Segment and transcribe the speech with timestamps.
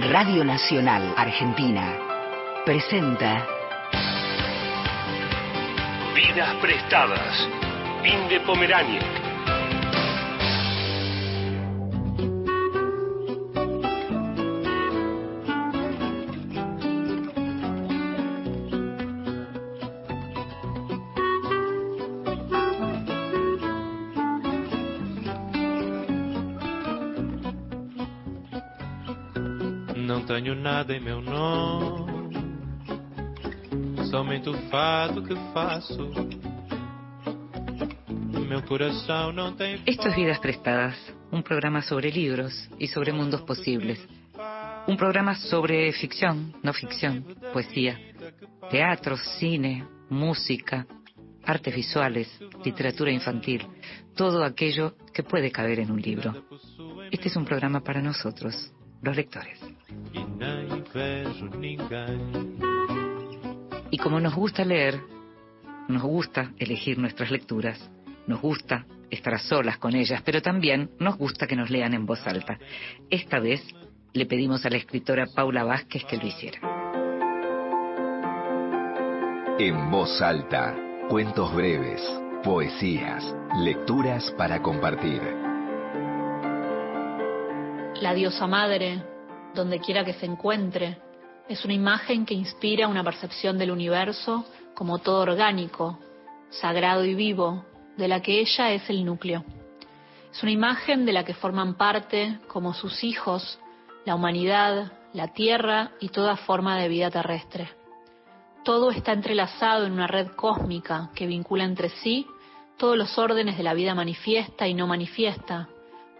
[0.00, 1.98] Radio Nacional Argentina
[2.64, 3.44] presenta
[6.14, 7.48] Vidas prestadas.
[8.04, 9.27] Inde Pomeraniec.
[30.58, 30.84] Nada
[39.86, 40.96] Esto es Vidas Prestadas,
[41.30, 44.00] un programa sobre libros y sobre mundos posibles.
[44.86, 47.98] Un programa sobre ficción, no ficción, poesía,
[48.70, 50.86] teatro, cine, música,
[51.44, 52.28] artes visuales,
[52.64, 53.66] literatura infantil,
[54.16, 56.44] todo aquello que puede caber en un libro.
[57.10, 58.72] Este es un programa para nosotros,
[59.02, 59.58] los lectores.
[63.90, 65.00] Y como nos gusta leer,
[65.88, 67.90] nos gusta elegir nuestras lecturas,
[68.26, 72.06] nos gusta estar a solas con ellas, pero también nos gusta que nos lean en
[72.06, 72.58] voz alta.
[73.10, 73.62] Esta vez
[74.12, 76.60] le pedimos a la escritora Paula Vázquez que lo hiciera.
[79.58, 80.76] En voz alta,
[81.08, 82.00] cuentos breves,
[82.44, 85.20] poesías, lecturas para compartir.
[88.00, 89.02] La diosa madre,
[89.54, 90.98] donde quiera que se encuentre,
[91.48, 94.44] es una imagen que inspira una percepción del universo
[94.74, 95.98] como todo orgánico,
[96.50, 97.64] sagrado y vivo,
[97.96, 99.44] de la que ella es el núcleo.
[100.30, 103.58] Es una imagen de la que forman parte, como sus hijos,
[104.04, 107.70] la humanidad, la tierra y toda forma de vida terrestre.
[108.62, 112.26] Todo está entrelazado en una red cósmica que vincula entre sí
[112.76, 115.68] todos los órdenes de la vida manifiesta y no manifiesta,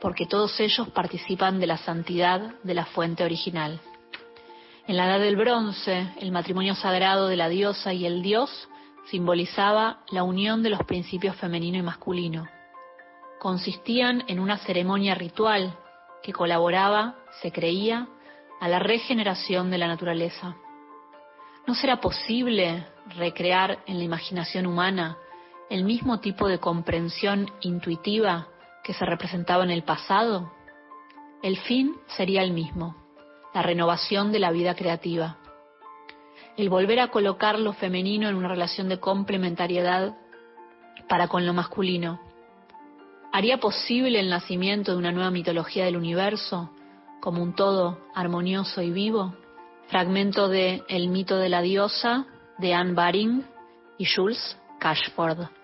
[0.01, 3.81] porque todos ellos participan de la santidad de la fuente original.
[4.87, 8.69] En la edad del bronce, el matrimonio sagrado de la diosa y el dios
[9.11, 12.49] simbolizaba la unión de los principios femenino y masculino.
[13.39, 15.77] Consistían en una ceremonia ritual
[16.23, 18.09] que colaboraba, se creía,
[18.61, 20.57] a la regeneración de la naturaleza.
[21.67, 25.17] ¿No será posible recrear en la imaginación humana
[25.71, 28.49] el mismo tipo de comprensión intuitiva
[28.89, 30.51] que se representaba en el pasado?
[31.43, 32.97] El fin sería el mismo,
[33.53, 35.37] la renovación de la vida creativa.
[36.57, 40.17] El volver a colocar lo femenino en una relación de complementariedad
[41.07, 42.19] para con lo masculino.
[43.31, 46.71] ¿Haría posible el nacimiento de una nueva mitología del universo
[47.21, 49.35] como un todo armonioso y vivo?
[49.89, 52.25] Fragmento de El mito de la diosa
[52.57, 53.45] de Anne Baring
[53.99, 55.58] y Jules Cashford.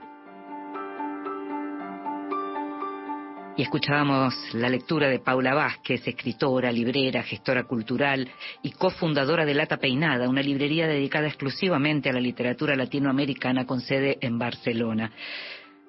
[3.57, 8.29] Y escuchábamos la lectura de Paula Vázquez, escritora, librera, gestora cultural
[8.63, 14.19] y cofundadora de Lata Peinada, una librería dedicada exclusivamente a la literatura latinoamericana con sede
[14.21, 15.13] en Barcelona.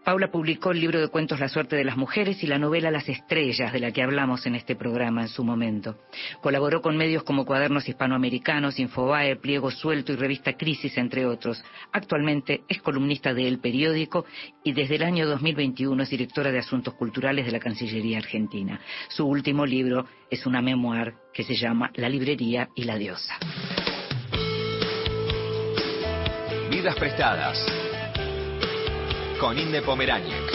[0.06, 3.10] Paula publicó el libro de cuentos La suerte de las mujeres y la novela Las
[3.10, 5.98] estrellas, de la que hablamos en este programa en su momento.
[6.42, 11.64] Colaboró con medios como Cuadernos Hispanoamericanos, Infobae, Pliego Suelto y Revista Crisis, entre otros.
[11.92, 14.26] Actualmente es columnista de El Periódico
[14.64, 18.80] y desde el año 2021 es directora de Asuntos Culturales de la Cancillería Argentina.
[19.10, 23.40] Su último libro es una memoir que se llama La librería y la diosa.
[26.70, 27.85] Vidas prestadas.
[29.46, 30.55] Con Inde Pomeráñez.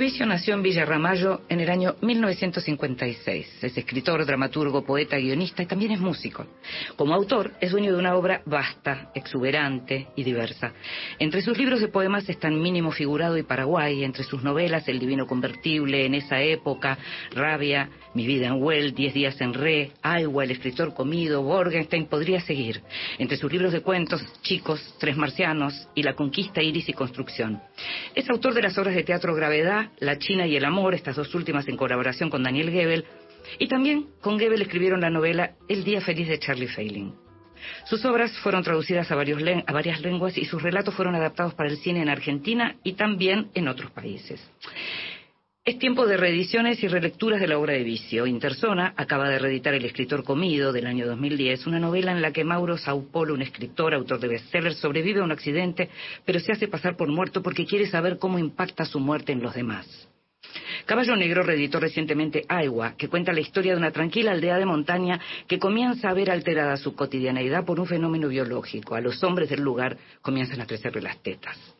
[0.00, 3.58] Vicio nació en Villa Ramallo en el año 1956.
[3.60, 6.46] Es escritor, dramaturgo, poeta, guionista y también es músico.
[6.96, 10.72] Como autor, es dueño de una obra vasta, exuberante y diversa.
[11.18, 15.26] Entre sus libros de poemas están Mínimo Figurado y Paraguay, entre sus novelas El Divino
[15.26, 16.96] Convertible, En esa época,
[17.32, 22.40] Rabia, Mi vida en Well, Diez días en Re, Agua, El escritor comido, Borgenstein, podría
[22.40, 22.80] seguir.
[23.18, 27.60] Entre sus libros de cuentos, Chicos, Tres marcianos y La conquista, Iris y Construcción.
[28.14, 31.34] Es autor de las obras de teatro Gravedad, La China y el Amor, estas dos
[31.34, 33.04] últimas en colaboración con Daniel Gebel,
[33.58, 37.14] y también con Gebel escribieron la novela El Día Feliz de Charlie Failing.
[37.84, 41.76] Sus obras fueron traducidas a, a varias lenguas y sus relatos fueron adaptados para el
[41.78, 44.40] cine en Argentina y también en otros países.
[45.70, 48.26] Es tiempo de reediciones y relecturas de la obra de Vicio.
[48.26, 52.42] Interzona acaba de reeditar El escritor comido del año 2010, una novela en la que
[52.42, 55.88] Mauro Saupolo, un escritor, autor de bestsellers, sobrevive a un accidente,
[56.24, 59.54] pero se hace pasar por muerto porque quiere saber cómo impacta su muerte en los
[59.54, 60.08] demás.
[60.86, 65.20] Caballo Negro reeditó recientemente Aiwa, que cuenta la historia de una tranquila aldea de montaña
[65.46, 68.96] que comienza a ver alterada su cotidianeidad por un fenómeno biológico.
[68.96, 71.76] A los hombres del lugar comienzan a crecerle las tetas.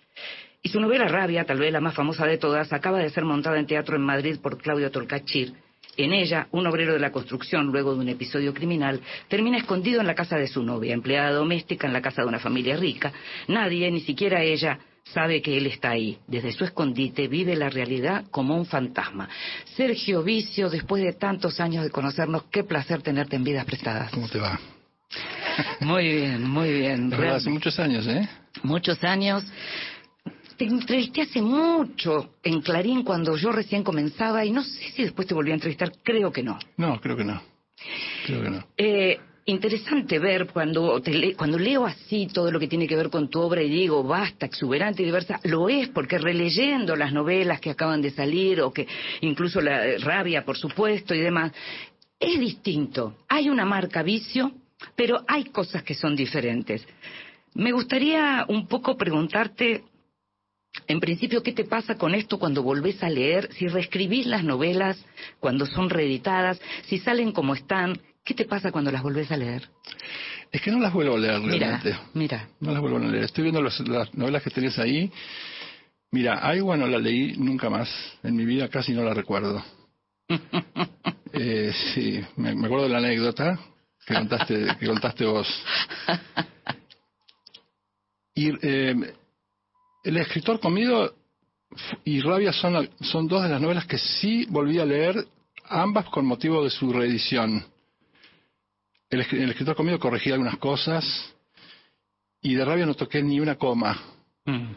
[0.63, 3.59] Y su novela Rabia, tal vez la más famosa de todas, acaba de ser montada
[3.59, 5.55] en teatro en Madrid por Claudio Tolcachir.
[5.97, 10.07] En ella, un obrero de la construcción, luego de un episodio criminal, termina escondido en
[10.07, 13.13] la casa de su novia, empleada doméstica en la casa de una familia rica.
[13.49, 14.79] Nadie, ni siquiera ella,
[15.13, 16.19] sabe que él está ahí.
[16.27, 19.29] Desde su escondite vive la realidad como un fantasma.
[19.77, 24.11] Sergio Vicio, después de tantos años de conocernos, qué placer tenerte en vidas prestadas.
[24.11, 24.59] ¿Cómo te va?
[25.81, 27.13] Muy bien, muy bien.
[27.13, 28.29] Hace muchos años, ¿eh?
[28.63, 29.45] Muchos años.
[30.61, 35.27] Te entrevisté hace mucho en Clarín cuando yo recién comenzaba y no sé si después
[35.27, 36.59] te volví a entrevistar, creo que no.
[36.77, 37.41] No, creo que no.
[38.27, 38.67] Creo que no.
[38.77, 43.09] Eh, interesante ver cuando, te le- cuando leo así todo lo que tiene que ver
[43.09, 47.59] con tu obra y digo, basta, exuberante y diversa, lo es porque releyendo las novelas
[47.59, 48.87] que acaban de salir o que
[49.23, 51.53] incluso la rabia, por supuesto, y demás,
[52.19, 53.17] es distinto.
[53.31, 54.53] Hay una marca vicio,
[54.95, 56.87] pero hay cosas que son diferentes.
[57.55, 59.85] Me gustaría un poco preguntarte,
[60.87, 63.53] en principio, ¿qué te pasa con esto cuando volvés a leer?
[63.55, 65.05] Si reescribís las novelas
[65.41, 69.69] cuando son reeditadas, si salen como están, ¿qué te pasa cuando las volvés a leer?
[70.53, 71.97] Es que no las vuelvo a leer Mira, realmente.
[72.15, 72.49] mira.
[72.61, 73.25] No las vuelvo a leer.
[73.25, 75.11] Estoy viendo los- las novelas que tenés ahí.
[76.13, 77.89] Mira, Aiwa no la leí nunca más.
[78.25, 79.63] En mi vida casi no la recuerdo.
[81.33, 83.57] Eh, sí, me, me acuerdo de la anécdota
[84.05, 85.47] que contaste, que contaste vos.
[88.35, 89.15] Y eh,
[90.03, 91.15] El escritor comido
[92.05, 95.25] y Rabia son, son dos de las novelas que sí volví a leer,
[95.69, 97.65] ambas con motivo de su reedición.
[99.09, 101.05] El, escri- el escritor comido corregí algunas cosas
[102.41, 104.01] y de Rabia no toqué ni una coma.
[104.47, 104.73] Mm.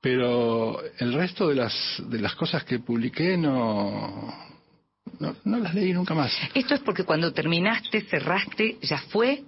[0.00, 1.74] Pero el resto de las,
[2.10, 4.34] de las cosas que publiqué no,
[5.18, 6.30] no, no las leí nunca más.
[6.52, 9.44] Esto es porque cuando terminaste, cerraste, ya fue.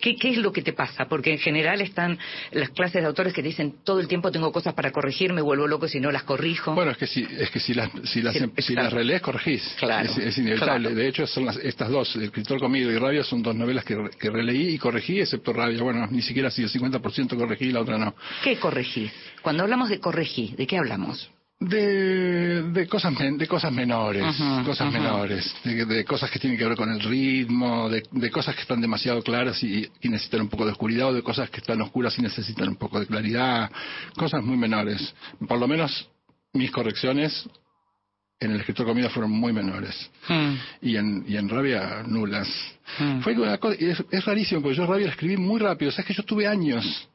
[0.00, 1.04] ¿Qué, ¿Qué es lo que te pasa?
[1.04, 2.18] Porque en general están
[2.50, 5.66] las clases de autores que dicen todo el tiempo tengo cosas para corregir, me vuelvo
[5.66, 6.74] loco si no las corrijo.
[6.74, 8.84] Bueno, es que si, es que si las, si las, Sí, si claro.
[8.86, 9.76] las relees, corregís.
[9.78, 10.88] Claro, Es, es inevitable.
[10.88, 10.94] claro.
[10.96, 13.94] De hecho, son las, estas dos, El escritor comido y Rabia, son dos novelas que,
[13.94, 15.82] re- que releí y corregí, excepto Rabia.
[15.82, 18.14] Bueno, ni siquiera si el 50% corregí y la otra no.
[18.42, 19.12] ¿Qué corregís?
[19.42, 21.30] Cuando hablamos de corregir, ¿de qué hablamos?
[21.68, 24.24] De, de cosas de cosas menores,
[24.64, 28.54] cosas menores, de, de cosas que tienen que ver con el ritmo, de, de cosas
[28.54, 31.58] que están demasiado claras y, y necesitan un poco de oscuridad, o de cosas que
[31.60, 33.70] están oscuras y necesitan un poco de claridad,
[34.16, 35.14] cosas muy menores.
[35.46, 36.08] Por lo menos
[36.52, 37.48] mis correcciones
[38.40, 42.48] en el escritor comida fueron muy menores Mm, y en, y en rabia nulas.
[42.98, 43.20] mm.
[43.20, 46.06] Fue una cosa, y es, es rarísimo porque yo rabia la escribí muy rápido, sabes
[46.06, 47.08] que yo tuve años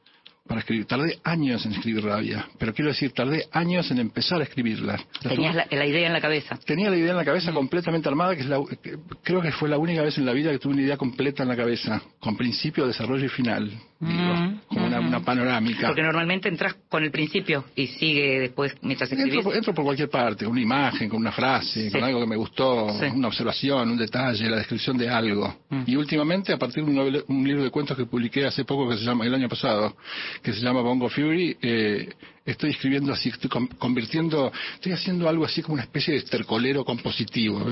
[0.48, 4.44] para escribir, tardé años en escribir rabia, pero quiero decir, tardé años en empezar a
[4.44, 4.98] escribirla.
[5.22, 6.58] La Tenías la, la idea en la cabeza.
[6.66, 9.68] Tenía la idea en la cabeza completamente armada, que, es la, que creo que fue
[9.68, 12.36] la única vez en la vida que tuve una idea completa en la cabeza, con
[12.36, 13.68] principio, desarrollo y final,
[14.00, 15.06] digo, Mm, como una, mm.
[15.08, 15.88] una panorámica.
[15.88, 19.34] Porque normalmente entras con el principio y sigue después mientras escribís.
[19.34, 21.90] Entro, por- entro por cualquier parte, una imagen, con una frase, Sí.
[21.90, 23.06] con algo que me gustó, Sí.
[23.06, 25.52] una observación, un detalle, la descripción de algo.
[25.70, 25.82] Mm.
[25.86, 28.88] Y últimamente, a partir de un, novela- un libro de cuentos que publiqué hace poco,
[28.88, 29.96] que se llama, el año pasado,
[30.42, 32.08] que se llama Bongo Fury, eh,
[32.44, 36.84] estoy escribiendo así, estoy con- convirtiendo, estoy haciendo algo así como una especie de estercolero
[36.84, 37.64] compositivo.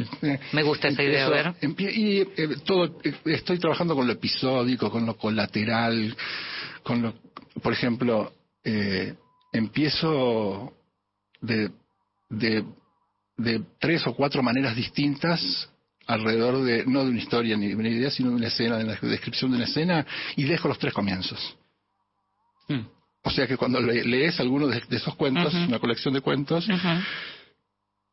[0.52, 1.54] Me gusta esa idea, a ver.
[1.62, 6.16] y eh, todo, eh, estoy trabajando con lo episódico, con lo colateral,
[6.82, 7.14] con lo,
[7.62, 8.32] por ejemplo,
[8.64, 9.14] eh,
[9.52, 10.72] empiezo
[11.40, 11.70] de,
[12.28, 12.64] de,
[13.36, 15.70] de tres o cuatro maneras distintas
[16.06, 18.84] alrededor de, no de una historia ni de una idea, sino de una escena, de
[18.84, 21.56] la descripción de una escena, y dejo los tres comienzos.
[22.68, 22.80] Mm.
[23.22, 26.66] O sea que cuando le- lees alguno de, de esos cuentos, una colección de cuentos,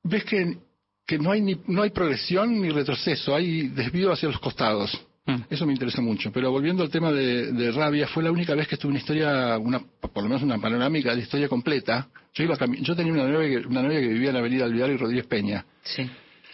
[0.04, 0.58] ves que,
[1.06, 4.92] que no hay ni, no hay progresión ni retroceso, hay desvío hacia los costados.
[5.26, 5.36] Mm.
[5.50, 6.32] Eso me interesó mucho.
[6.34, 9.58] Pero volviendo al tema de, de Rabia, fue la única vez que tuve una historia,
[9.58, 12.10] una, por lo menos una panorámica de historia completa.
[12.34, 14.90] Yo, iba yo tenía una novia, que, una novia que vivía en la avenida Alvear
[14.90, 15.66] y Rodríguez Peña.
[15.84, 16.10] Sí.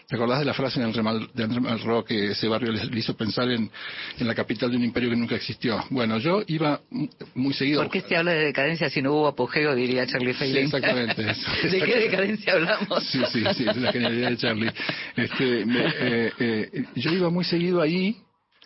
[0.09, 2.99] ¿Te acordás de la frase en el Remal- de André Malraux que ese barrio le,
[2.99, 3.69] hizo pensar en,
[4.17, 5.85] en la capital de un imperio que nunca existió?
[5.91, 7.83] Bueno, yo iba mu- muy seguido.
[7.83, 10.63] ¿Por qué se habla de decadencia si no hubo apogeo, diría Charlie Sí, Feiling?
[10.65, 11.21] exactamente.
[11.29, 13.03] eso, ¿De qué decadencia hablamos?
[13.03, 14.71] Sí, sí, sí, es la genialidad de Charlie.
[15.15, 18.17] Este, me- eh, eh, yo iba muy seguido ahí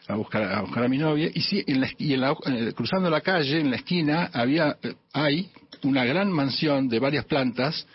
[0.08, 2.72] a buscar a buscar a mi novia y sí, en la, y en la- eh,
[2.74, 4.78] cruzando la calle en la esquina había
[5.12, 5.50] hay
[5.84, 7.86] una gran mansión de varias plantas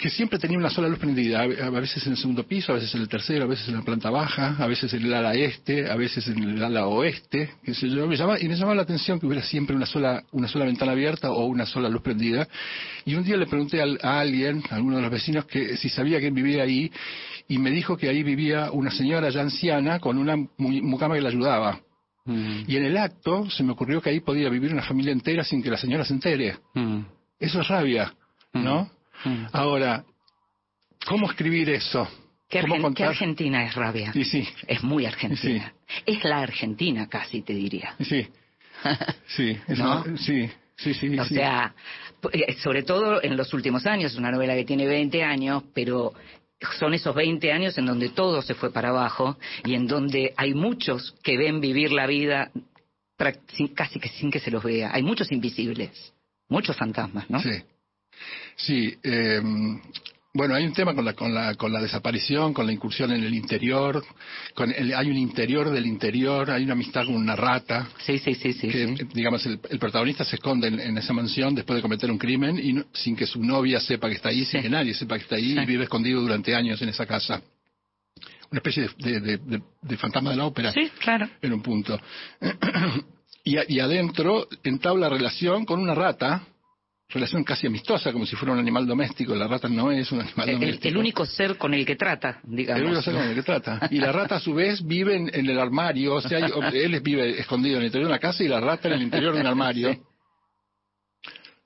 [0.00, 2.94] que siempre tenía una sola luz prendida, a veces en el segundo piso, a veces
[2.94, 5.90] en el tercero, a veces en la planta baja, a veces en el ala este,
[5.90, 9.26] a veces en el ala oeste, yo, me llama, y me llamaba la atención que
[9.26, 12.48] hubiera siempre una sola, una sola ventana abierta o una sola luz prendida.
[13.04, 15.90] Y un día le pregunté al- a, alguien, a alguno de los vecinos, que si
[15.90, 16.90] sabía quién vivía ahí,
[17.46, 20.48] y me dijo que ahí vivía una señora ya anciana con una mu-
[20.82, 21.80] mucama que la ayudaba.
[22.24, 25.44] Mm, Y en el acto se me ocurrió que ahí podía vivir una familia entera
[25.44, 26.56] sin que la señora se entere.
[26.74, 27.00] mm,
[27.38, 28.14] Eso es rabia,
[28.54, 28.82] ¿no?
[28.84, 28.99] mm.
[29.52, 30.04] Ahora,
[31.06, 32.08] ¿cómo escribir eso?
[32.48, 33.04] ¿Qué, ¿Cómo Argen- qué?
[33.04, 34.10] Argentina es rabia?
[34.14, 35.72] Y sí, Es muy argentina.
[36.06, 37.94] Es la Argentina casi, te diría.
[38.00, 38.26] sí,
[39.28, 40.02] sí, es ¿No?
[40.02, 41.18] una- sí, sí, sí.
[41.18, 41.34] O sí.
[41.34, 41.74] sea,
[42.32, 46.12] eh, sobre todo en los últimos años, es una novela que tiene 20 años, pero
[46.78, 50.52] son esos 20 años en donde todo se fue para abajo y en donde hay
[50.54, 52.50] muchos que ven vivir la vida
[53.74, 54.90] casi que sin que se los vea.
[54.92, 56.12] Hay muchos invisibles,
[56.48, 57.40] muchos fantasmas, ¿no?
[57.40, 57.50] Sí,
[58.56, 58.94] sí.
[59.02, 59.40] eh,
[60.32, 63.24] bueno, hay un tema con la, con la, con la desaparición, con la incursión en
[63.24, 64.04] el interior,
[64.54, 67.88] con el- hay un interior del interior, hay una amistad con una rata.
[68.06, 68.68] Sí, sí, sí, sí.
[68.68, 69.04] que, sí.
[69.12, 72.60] digamos, el, el protagonista se esconde en, en esa mansión después de cometer un crimen
[72.62, 75.22] y no- sin que su novia sepa que está ahí, sin que nadie sepa que
[75.24, 75.58] está ahí, Sí.
[75.60, 77.42] y vive escondido durante años en esa casa.
[78.52, 81.28] Una especie de, de- de- de- de fantasma de la ópera Sí, claro.
[81.42, 81.98] en un punto.
[83.44, 86.42] y, a- y adentro entabla relación con una rata,
[87.10, 89.34] relación casi amistosa, como si fuera un animal doméstico.
[89.34, 90.88] La rata no es un animal El, doméstico.
[90.88, 92.80] el único ser con el que trata, digamos.
[92.80, 93.88] El único ser con el que trata.
[93.90, 97.00] Y la rata a su vez vive en, en el armario, o sea, hay- él
[97.00, 99.40] vive escondido en el interior de una casa y la rata en el interior de
[99.40, 99.92] un armario.
[99.92, 100.00] Sí.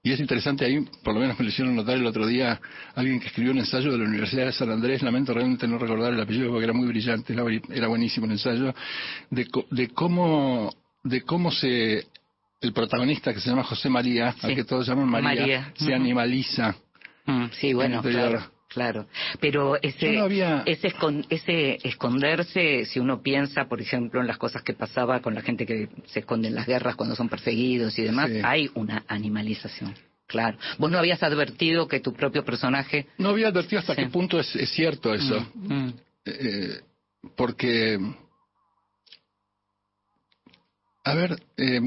[0.06, 2.60] Y es interesante, ahí por lo menos me lo hicieron notar el otro día
[2.94, 6.12] alguien que escribió un ensayo de la Universidad de San Andrés, lamento realmente no recordar
[6.12, 8.74] el apellido porque era muy brillante, era, buenísimo el ensayo,
[9.30, 10.70] de, de cómo
[11.04, 12.06] de cómo se
[12.64, 15.72] el protagonista que se llama José María, al que todos llaman María, María.
[15.76, 16.74] se animaliza.
[17.26, 19.06] Mm, sí, bueno, claro, claro.
[19.40, 24.26] Pero ese, Yo no había- ese, escon- ese esconderse, si uno piensa, por ejemplo, en
[24.26, 27.28] las cosas que pasaba con la gente que se esconde en las guerras cuando son
[27.28, 28.40] perseguidos y demás, Sí.
[28.42, 29.94] hay una animalización.
[30.26, 30.56] Claro.
[30.78, 33.06] Vos no habías advertido que tu propio personaje.
[33.18, 34.02] No había advertido hasta Sí.
[34.02, 35.46] qué punto es, es cierto eso.
[35.54, 35.94] Mm, mm.
[36.26, 36.80] Eh,
[37.36, 37.98] porque
[41.04, 41.80] a ver eh,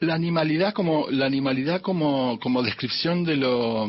[0.00, 3.88] la animalidad como la animalidad como como descripción de lo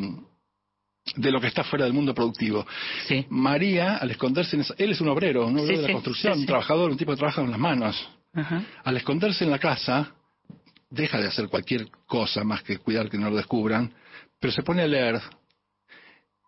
[1.16, 2.66] de lo que está fuera del mundo productivo.
[3.08, 3.26] Sí.
[3.30, 6.34] María, al esconderse en esa- él es un obrero, un obrero Sí, de la construcción,
[6.36, 8.10] sí, un trabajador, un tipo que trabaja con las manos.
[8.34, 8.64] Ajá.
[8.84, 10.14] Al esconderse en la casa,
[10.90, 13.92] deja de hacer cualquier cosa más que cuidar que no lo descubran,
[14.40, 15.20] pero se pone a leer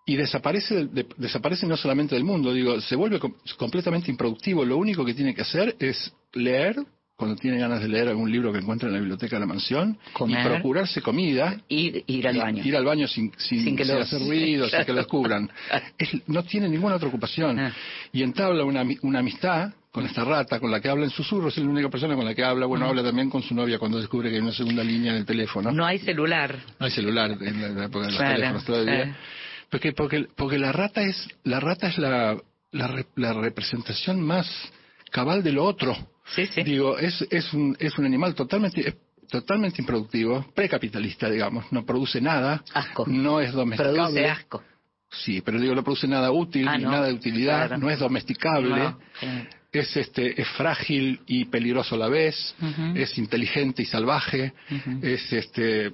[0.05, 4.63] y desaparece, de- desaparece no solamente del mundo, digo, se vuelve com- completamente improductivo.
[4.65, 6.75] Lo único que tiene que hacer es leer,
[7.15, 9.97] cuando tiene ganas de leer algún libro que encuentra en la biblioteca de la mansión,
[10.13, 10.39] Comer.
[10.45, 11.57] y procurarse comida.
[11.69, 12.63] Ir, ir al y- baño.
[12.65, 15.49] Ir al baño sin, sin, Sin que sin hacer ruido, sin que lo descubran.
[15.97, 17.59] Es- no tiene ninguna otra ocupación.
[17.59, 17.73] Ah.
[18.11, 21.63] Y entabla una, una amistad con esta rata, con la que habla en susurros, es
[21.63, 22.65] la única persona con la que habla.
[22.65, 25.25] Bueno, habla también con su novia cuando descubre que hay una segunda línea en el
[25.25, 25.71] teléfono.
[25.71, 26.57] No hay celular.
[26.79, 28.95] No hay celular en la, en la época de los Claro, teléfonos todavía.
[29.03, 29.15] claro.
[29.69, 32.37] Porque, porque, porque la rata es, la rata es la,
[32.71, 34.47] la, la representación más
[35.11, 35.95] cabal de lo otro.
[36.25, 36.63] Sí, sí.
[36.63, 38.95] Digo, es, es, un, es un animal totalmente, es
[39.29, 43.05] totalmente improductivo, precapitalista, digamos, no produce nada, Asco.
[43.07, 43.97] no es domesticable.
[43.99, 44.63] Produce asco.
[45.09, 47.77] Sí, pero digo, no produce nada útil, Ah, ni no, nada de utilidad, claro.
[47.81, 48.99] no es domesticable, No,
[49.71, 52.55] es este, es frágil y peligroso a la vez,
[52.95, 54.53] es inteligente y salvaje,
[55.01, 55.93] es este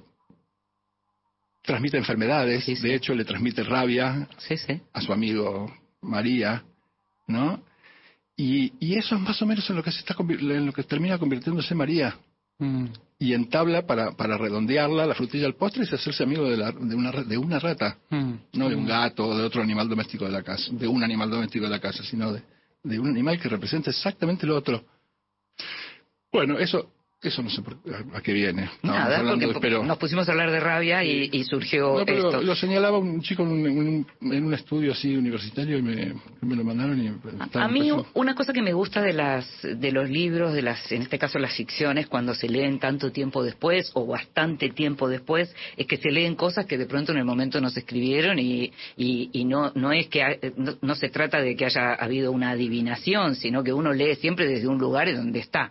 [1.64, 2.88] transmite enfermedades, Sí, sí.
[2.88, 4.56] de hecho le transmite rabia sí.
[4.94, 5.72] a su amigo
[6.02, 6.64] María,
[7.28, 7.64] ¿no?
[8.42, 10.84] Y, y eso es más o menos en lo que se está en lo que
[10.84, 12.16] termina convirtiéndose María
[12.62, 12.88] Mm.
[13.20, 16.94] y entabla para, para redondearla la frutilla al postre y hacerse amigo de, la- de,
[16.94, 18.34] una, de una rata, Mm.
[18.54, 21.30] no de un gato o de otro animal doméstico de la casa, de un animal
[21.30, 22.42] doméstico de la casa, sino de,
[22.84, 24.84] de un animal que representa exactamente lo otro.
[26.32, 28.70] Bueno, eso eso no sé por, a, a qué viene.
[28.82, 32.30] Nada, hablando porque pero- nos pusimos a hablar de rabia y, y surgió no, pero
[32.30, 32.42] esto.
[32.42, 36.64] lo señalaba un chico en un, en un estudio así universitario y me, me lo
[36.64, 37.12] mandaron y
[37.58, 41.02] A mí una cosa que me gusta de las de los libros, de las en
[41.02, 45.88] este caso las ficciones, cuando se leen tanto tiempo después o bastante tiempo después, es
[45.88, 49.30] que se leen cosas que de pronto en el momento no se escribieron y, y,
[49.34, 52.52] y no no es que ha- no, no se trata de que haya habido una
[52.52, 55.70] adivinación, sino que uno lee siempre desde un lugar en donde está.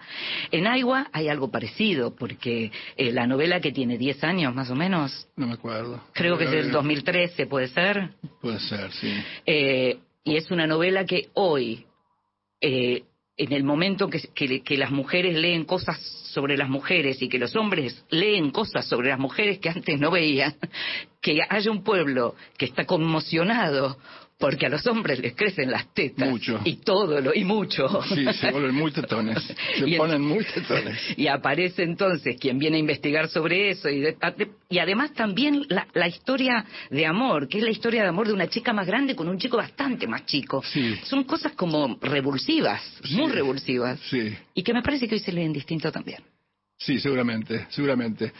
[0.50, 4.74] En Aigua hay algo parecido, porque eh, la novela que tiene 10 años más o
[4.74, 6.02] menos, No me acuerdo.
[6.12, 8.10] creo que es del Eh, 2013, puede ser.
[8.40, 9.12] Puede ser, sí.
[9.46, 11.86] Eh, y es una novela que hoy,
[12.60, 13.04] eh,
[13.36, 15.96] en el momento que, que, que las mujeres leen cosas
[16.32, 20.10] sobre las mujeres y que los hombres leen cosas sobre las mujeres que antes no
[20.10, 20.56] veían,
[21.22, 23.96] que haya un pueblo que está conmocionado
[24.38, 26.60] porque a los hombres les crecen las tetas Mucho.
[26.64, 29.42] y todo lo y mucho Sí, se vuelven muy tetones.
[29.78, 30.96] Se Y en- ponen muy tetones.
[31.16, 34.16] y aparece entonces quien viene a investigar sobre eso y, de-
[34.68, 38.32] y además también la, la historia de amor que es la historia de amor de
[38.34, 40.94] una chica más grande con un chico bastante más chico Sí.
[41.04, 42.80] son cosas como revulsivas
[43.10, 46.22] muy revulsivas Sí, y que me parece que hoy se leen distinto también
[46.78, 48.32] sí, seguramente, seguramente.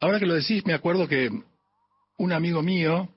[0.00, 1.30] Ahora que lo decís, me acuerdo que
[2.18, 3.08] un amigo mío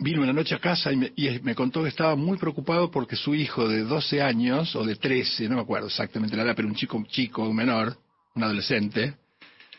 [0.00, 3.16] vino una noche a casa y me, y me contó que estaba muy preocupado porque
[3.16, 6.68] su hijo de 12 años, o de 13, no me acuerdo exactamente la edad, pero
[6.68, 7.96] un chico chico, un menor,
[8.34, 9.14] un adolescente,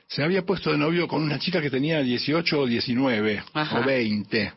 [0.07, 3.79] se había puesto de novio con una chica que tenía 18 o 19 Ajá.
[3.79, 4.53] o 20.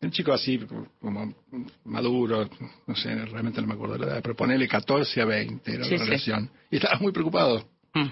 [0.00, 0.60] Un chico así,
[1.00, 1.34] como
[1.84, 2.48] maduro,
[2.86, 5.90] no sé, realmente no me acuerdo la edad, pero ponele 14 a 20 era Sí,
[5.92, 6.04] la sí.
[6.04, 6.50] relación.
[6.70, 7.68] Y estaba muy preocupado.
[7.94, 8.06] Mm.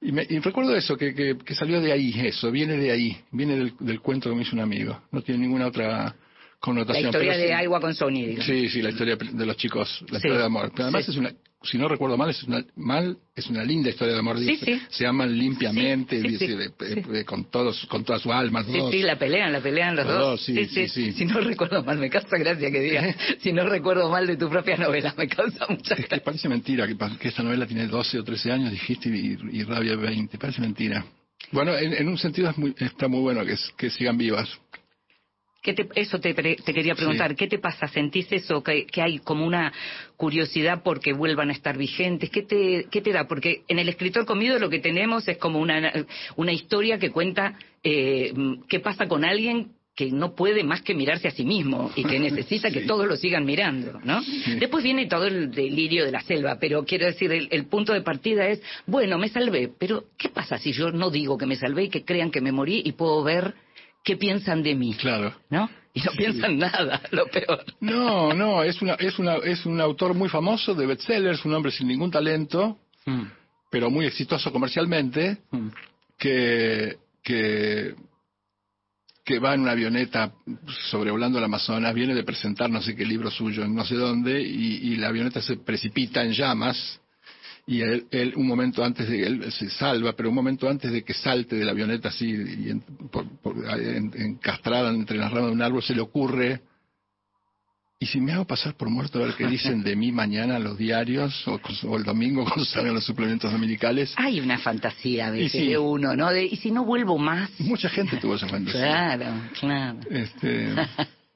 [0.00, 3.16] Y, me, y recuerdo eso, que, que, que salió de ahí, eso, viene de ahí,
[3.32, 4.98] viene del, del cuento que me hizo un amigo.
[5.12, 6.16] No tiene ninguna otra
[6.60, 7.06] la connotación.
[7.06, 8.44] historia pero de sí- Agua con Sony digamos.
[8.46, 10.16] Sí, sí, la historia de los chicos, la Sí.
[10.16, 10.70] historia de amor.
[10.72, 11.12] Pero además Sí.
[11.12, 14.38] es una, si no recuerdo mal, es una, mal, es una linda historia de amor.
[14.38, 14.82] Sí, digo, se- sí.
[14.90, 18.76] Se aman limpiamente, Sí, sí, dice, de- de- con todos, con toda su alma, Sí,
[18.76, 18.90] dos.
[18.90, 20.22] sí, la pelean, la pelean los, Los dos.
[20.30, 21.12] dos, sí, sí, sí.
[21.12, 23.16] Si no recuerdo mal, me causa gracia que digas.
[23.40, 26.24] Si no recuerdo mal de tu propia novela, me causa mucha Es que gracia.
[26.24, 29.96] parece mentira que, que esta novela tiene 12 o 13 años, dijiste, y, y Rabia
[29.96, 30.36] 20.
[30.36, 31.04] Parece mentira.
[31.52, 34.48] Bueno, en, en un sentido es muy- está muy bueno que, que sigan vivas.
[35.62, 37.30] ¿Qué te- eso te, quería preguntar.
[37.30, 37.36] Sí.
[37.36, 37.86] ¿Qué te pasa?
[37.88, 38.62] ¿Sentís eso?
[38.62, 39.72] Que, que hay como una
[40.16, 42.30] curiosidad porque vuelvan a estar vigentes.
[42.30, 43.28] ¿Qué te, qué te da?
[43.28, 45.92] Porque en el escritor comido lo que tenemos es como una,
[46.36, 48.32] una historia que cuenta eh,
[48.68, 52.18] qué pasa con alguien que no puede más que mirarse a sí mismo y que
[52.20, 54.22] necesita que todos lo sigan mirando, ¿no?
[54.58, 58.00] Después viene todo el delirio de la selva, pero quiero decir, el, el punto de
[58.00, 61.84] partida es, bueno, me salvé, pero ¿qué pasa si yo no digo que me salvé
[61.84, 63.52] y que crean que me morí y puedo ver
[64.04, 64.94] qué piensan de mí?
[64.94, 65.34] Claro.
[65.50, 65.68] ¿no?
[65.92, 67.64] Y no piensan nada, lo peor.
[67.80, 71.72] No, no, es, una, es, una, es un autor muy famoso de bestsellers, un hombre
[71.72, 72.78] sin ningún talento,
[73.70, 75.38] pero muy exitoso comercialmente,
[76.16, 77.94] que, que,
[79.24, 80.32] que va en una avioneta
[80.90, 84.40] sobrevolando el Amazonas, viene de presentar no sé qué libro suyo en no sé dónde,
[84.40, 86.99] y, y la avioneta se precipita en llamas,
[87.70, 91.04] y él, él, un momento antes de él se salva, pero un momento antes de
[91.04, 92.80] que salte de la avioneta así, y en-
[93.12, 96.62] por- por- en- encastrada entre las ramas de un árbol, se le ocurre
[98.02, 100.78] ¿Y si me hago pasar por muerto a ver qué dicen de mí mañana los
[100.78, 104.14] diarios o, o el domingo cuando salgan los suplementos dominicales?
[104.16, 105.66] Hay una fantasía a veces Y sí.
[105.68, 106.30] de uno, ¿no?
[106.30, 107.50] De, ¿Y si no vuelvo más?
[107.60, 108.80] Mucha gente tuvo esa fantasía.
[108.80, 109.26] Claro,
[109.60, 109.98] claro.
[110.10, 110.74] Este,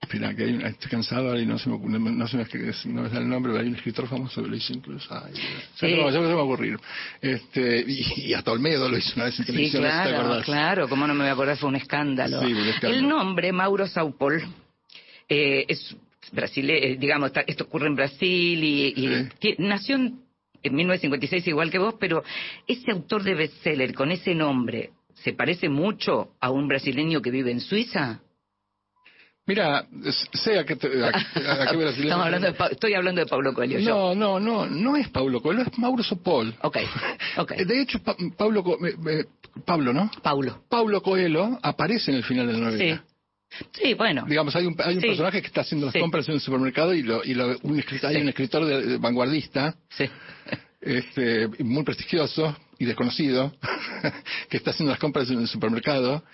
[0.04, 2.44] espera, que hay una- estoy cansado y no se me, no, no se me,
[2.86, 5.12] no me sale el nombre, pero hay un escritor famoso que lo hizo incluso.
[5.14, 5.46] Ay, ya, Sí.
[5.76, 6.78] se me, ya se me va a ocurrir.
[7.20, 10.18] Este, y, y hasta Olmedo lo hizo una vez en televisión, no si te claro,
[10.24, 10.44] acordás.
[10.44, 12.40] claro, cómo no me voy a acordar, fue un escándalo.
[12.40, 12.94] Sí, un escándalo.
[12.94, 14.42] El nombre, Mauro Saupol,
[15.28, 15.96] eh, es
[16.32, 19.54] brasile- eh, digamos, está- esto ocurre en Brasil y, y Sí.
[19.58, 20.20] nació en,
[20.62, 22.22] en 1956 igual que vos, pero
[22.66, 27.50] ese autor de bestseller con ese nombre, ¿se parece mucho a un brasileño que vive
[27.50, 28.20] en Suiza?
[29.46, 29.86] Mira,
[30.32, 31.12] sé a qué, te, a, a
[31.70, 34.14] qué Estamos hablando de, Pa- estoy hablando de Pablo Coelho, yo.
[34.14, 36.54] No, no, no, no es Paulo Coelho, es Mauro Sopol.
[36.62, 36.78] Ok,
[37.36, 37.52] ok.
[37.56, 39.24] De hecho, Pa- Pablo, eh, eh,
[39.66, 40.10] Pablo, ¿no?
[40.22, 40.62] Paulo.
[40.70, 43.04] Paulo Coelho aparece en el final de la novela.
[43.50, 43.60] Sí.
[43.82, 44.24] Sí, bueno.
[44.26, 45.08] Digamos, hay un, hay un Sí.
[45.08, 46.00] personaje que está haciendo las Sí.
[46.00, 48.96] compras en el supermercado y, lo, y lo- un escritor, hay un escritor de- de
[48.96, 50.06] vanguardista, Sí.
[50.80, 53.52] este, muy prestigioso y desconocido,
[54.48, 56.24] que está haciendo las compras en el supermercado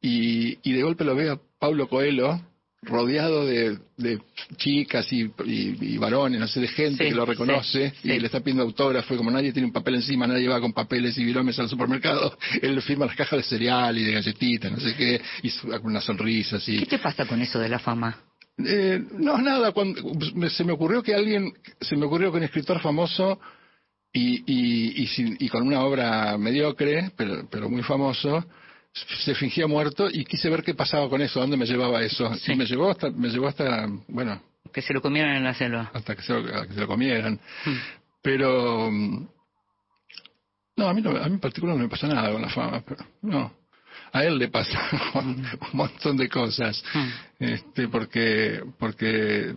[0.00, 2.38] y, y de golpe lo ve a Paulo Coelho
[2.82, 4.20] rodeado de, de
[4.58, 8.12] chicas y, y- y varones, no sé, de gente Sí, que lo reconoce sí, sí.
[8.12, 10.74] y le está pidiendo autógrafo y como nadie tiene un papel encima, nadie va con
[10.74, 14.78] papeles y viromes al supermercado, él firma las cajas de cereal y de galletitas, no
[14.78, 16.76] sé qué, y con una sonrisa así.
[16.80, 18.14] ¿Qué te pasa con eso de la fama?
[18.58, 20.02] Eh, no, nada, cuando,
[20.50, 21.50] se me ocurrió que alguien,
[21.80, 23.40] se me ocurrió que un escritor famoso
[24.12, 28.44] y, y, y, sin- y con una obra mediocre, pero, pero muy famoso,
[28.94, 32.32] se fingía muerto y quise ver qué pasaba con eso, dónde me llevaba eso.
[32.36, 32.52] Sí.
[32.52, 34.40] Y me llevó hasta, me llevó hasta, bueno,
[34.72, 35.90] Que se lo comieron en la selva.
[35.92, 37.40] hasta que se, lo- que se lo comieran.
[37.64, 37.74] Hmm.
[38.22, 39.28] Pero, mm,
[40.76, 42.82] no, a mí, no, a mí en particular no me pasa nada con la fama,
[42.86, 43.52] pero no.
[44.12, 44.78] A él le pasa
[45.14, 47.08] un montón de cosas, Hmm.
[47.40, 49.54] este, porque, porque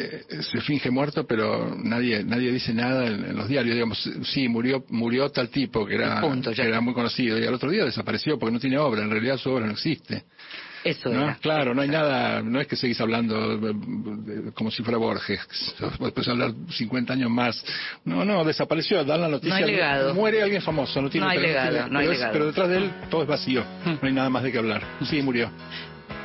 [0.00, 3.74] eh, se finge muerto, pero nadie, nadie dice nada en, en los diarios.
[3.74, 6.80] Digamos, sí, murió, murió tal tipo que era, Punto, ya que era está.
[6.80, 9.02] muy conocido y al otro día desapareció porque no tiene obra.
[9.02, 10.24] En realidad su obra no existe.
[10.84, 11.24] Eso ¿no?
[11.24, 11.34] era.
[11.40, 15.40] Claro, no hay nada, no es que seguís hablando eh, como si fuera Borges,
[16.00, 17.62] después de hablar 50 años más.
[18.04, 19.58] No, no, desapareció, dan la noticia.
[19.58, 20.14] No hay legado.
[20.14, 22.32] Muere alguien famoso, no tiene No hay pero legado, tiene- no hay pero, es- legado.
[22.32, 23.90] pero detrás de él todo es vacío, Mm.
[23.90, 24.82] no hay nada más de qué hablar.
[25.04, 25.50] Sí, murió.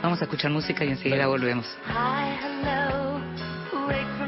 [0.03, 1.65] Vamos a escuchar música y enseguida volvemos.
[1.88, 3.12] Hi, hello,
[3.88, 4.22] break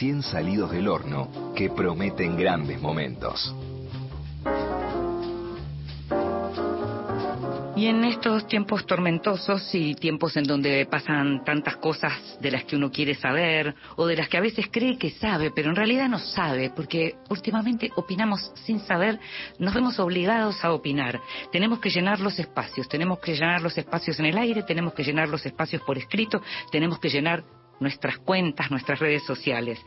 [0.00, 3.54] recién salidos del horno que prometen grandes momentos.
[7.76, 12.76] Y en estos tiempos tormentosos y tiempos en donde pasan tantas cosas de las que
[12.76, 16.08] uno quiere saber o de las que a veces cree que sabe, pero en realidad
[16.08, 19.20] no sabe, porque últimamente opinamos sin saber,
[19.58, 21.20] nos vemos obligados a opinar.
[21.52, 25.04] Tenemos que llenar los espacios, tenemos que llenar los espacios en el aire, tenemos que
[25.04, 27.44] llenar los espacios por escrito, tenemos que llenar
[27.80, 29.80] nuestras cuentas, nuestras redes sociales.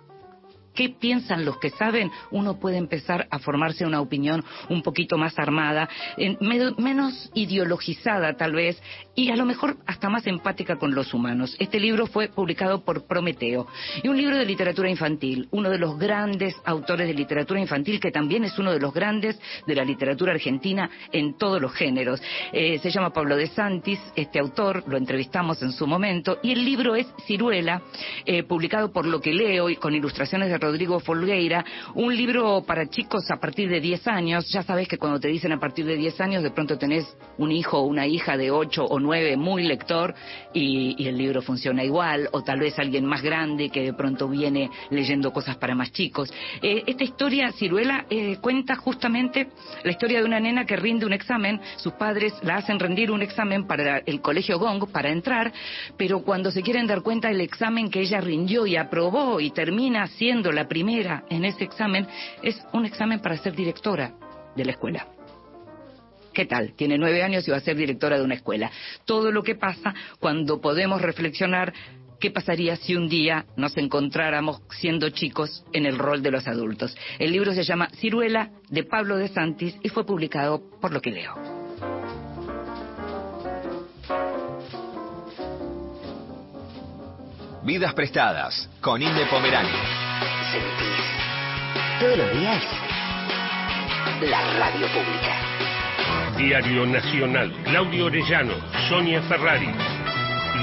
[0.78, 5.36] qué piensan los que saben, uno puede empezar a formarse una opinión un poquito más
[5.36, 8.80] armada, en- me- menos ideologizada tal vez,
[9.16, 11.56] y a lo mejor hasta más empática con los humanos.
[11.58, 13.66] Este libro fue publicado por Prometeo,
[14.04, 18.12] y un libro de literatura infantil, uno de los grandes autores de literatura infantil, que
[18.12, 19.36] también es uno de los grandes
[19.66, 22.22] de la literatura argentina en todos los géneros.
[22.52, 26.64] Eh, se llama Pablo de Santis, este autor, lo entrevistamos en su momento, y el
[26.64, 27.82] libro es Ciruela,
[28.24, 32.86] eh, publicado por Lo que leo y con ilustraciones de Rodrigo Folgueira, un libro para
[32.90, 34.50] chicos a partir de 10 años.
[34.52, 37.06] Ya sabes que cuando te dicen a partir de 10 años, de pronto tenés
[37.38, 40.14] un hijo o una hija de 8 o 9 muy lector
[40.52, 44.68] y, el libro funciona igual, o tal vez alguien más grande que de pronto viene
[44.90, 46.30] leyendo cosas para más chicos.
[46.60, 49.48] Eh, esta historia, Ciruela, eh, cuenta justamente
[49.84, 53.22] la historia de una nena que rinde un examen, sus padres la hacen rendir un
[53.22, 55.50] examen para el colegio Gong para entrar,
[55.96, 60.06] pero cuando se quieren dar cuenta del examen que ella rindió y aprobó y termina
[60.08, 62.04] siendo la primera en ese examen,
[62.42, 64.12] es un examen para ser directora
[64.56, 65.06] de la escuela.
[66.34, 66.74] ¿Qué tal?
[66.74, 68.72] Tiene nueve años y va a ser directora de una escuela.
[69.04, 71.72] Todo lo que pasa cuando podemos reflexionar
[72.18, 76.96] qué pasaría si un día nos encontráramos siendo chicos en el rol de los adultos.
[77.20, 81.12] El libro se llama Ciruela de Pablo de Santis y fue publicado por lo que
[81.12, 81.34] leo.
[87.62, 89.97] Vidas prestadas con Inde Pomerani.
[90.50, 91.04] Sentís
[92.00, 92.64] todos los días
[94.22, 96.36] la radio pública.
[96.36, 98.54] Diario Nacional, Claudio Orellano,
[98.88, 99.68] Sonia Ferrari.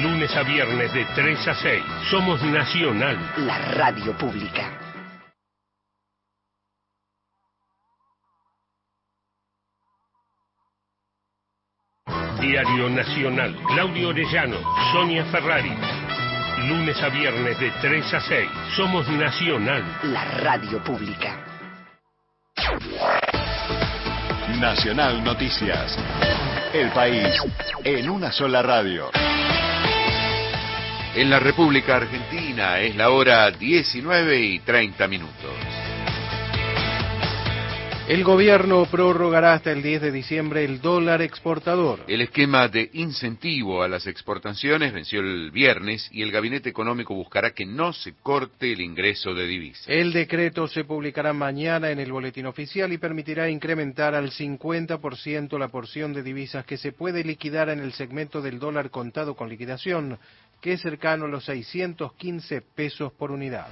[0.02, 1.84] Lunes a viernes de 3 a 6.
[2.10, 3.18] Somos Nacional.
[3.38, 4.72] La radio pública.
[12.42, 14.58] Diario Nacional, Claudio Orellano,
[14.92, 16.05] Sonia Ferrari.
[16.68, 18.50] Lunes a viernes de 3 a 6.
[18.76, 19.84] Somos Nacional.
[20.04, 21.38] La radio pública.
[24.60, 25.96] Nacional Noticias.
[26.74, 27.40] El país
[27.84, 29.12] en una sola radio.
[31.14, 35.85] En la República Argentina es la hora 19 y 30 minutos.
[38.08, 42.02] El gobierno prorrogará hasta el 10 de diciembre el dólar exportador.
[42.08, 47.56] El esquema de incentivo a las exportaciones venció el viernes y el Gabinete Económico buscará
[47.56, 49.86] que no se corte el ingreso de divisas.
[49.88, 55.70] El decreto se publicará mañana en el boletín oficial y permitirá incrementar al 50% la
[55.70, 60.20] porción de divisas que se puede liquidar en el segmento del dólar contado con liquidación,
[60.62, 63.66] que es cercano a los 615 pesos por unidad.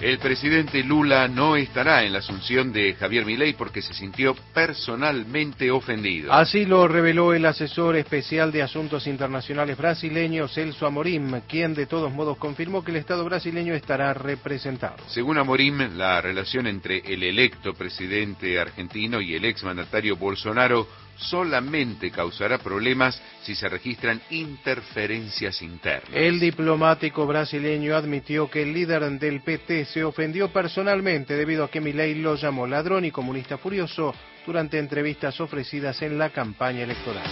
[0.00, 5.70] El presidente Lula no estará en la asunción de Javier Milei porque se sintió personalmente
[5.70, 6.34] ofendido.
[6.34, 12.12] Así lo reveló el asesor especial de Asuntos Internacionales brasileño Celso Amorim, quien de todos
[12.12, 14.96] modos confirmó que el Estado brasileño estará representado.
[15.08, 22.58] Según Amorim, la relación entre el electo presidente argentino y el exmandatario Bolsonaro solamente causará
[22.58, 26.10] problemas si se registran interferencias internas.
[26.12, 31.80] El diplomático brasileño admitió que el líder del PT se ofendió personalmente debido a que
[31.80, 34.14] Milei lo llamó ladrón y comunista furioso
[34.46, 37.26] durante entrevistas ofrecidas en la campaña electoral.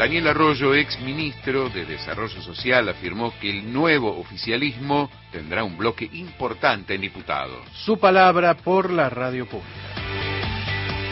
[0.00, 6.08] Daniel Arroyo, ex ministro de Desarrollo Social, afirmó que el nuevo oficialismo tendrá un bloque
[6.14, 7.66] importante en diputados.
[7.84, 10.39] Su palabra por la radio pública.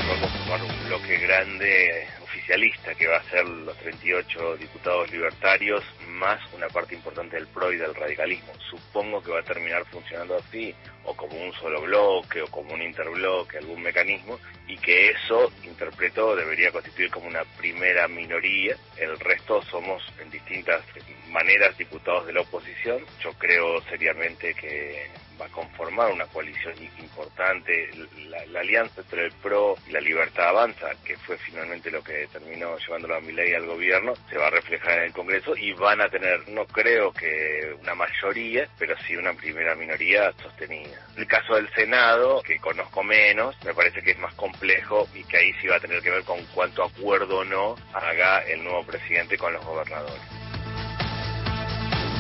[0.09, 5.85] Vamos a formar un bloque grande oficialista que va a ser los 38 diputados libertarios
[6.09, 8.53] más una parte importante del PRO y del radicalismo.
[8.71, 12.81] Supongo que va a terminar funcionando así, o como un solo bloque, o como un
[12.81, 18.77] interbloque, algún mecanismo, y que eso, interpreto, debería constituir como una primera minoría.
[18.97, 20.83] El resto somos en distintas
[21.31, 23.05] maneras diputados de la oposición.
[23.23, 25.09] Yo creo seriamente que
[25.41, 27.91] va a conformar una coalición importante.
[28.29, 32.77] La, alianza entre el PRO y la Libertad Avanza, que fue finalmente lo que terminó
[32.79, 36.01] llevándolo a mi ley al gobierno, se va a reflejar en el Congreso y van
[36.01, 41.07] a tener, no creo que una mayoría, pero sí una primera minoría sostenida.
[41.17, 45.37] El caso del Senado, que conozco menos, me parece que es más complejo y que
[45.37, 48.85] ahí sí va a tener que ver con cuánto acuerdo o no haga el nuevo
[48.85, 50.38] presidente con los gobernadores.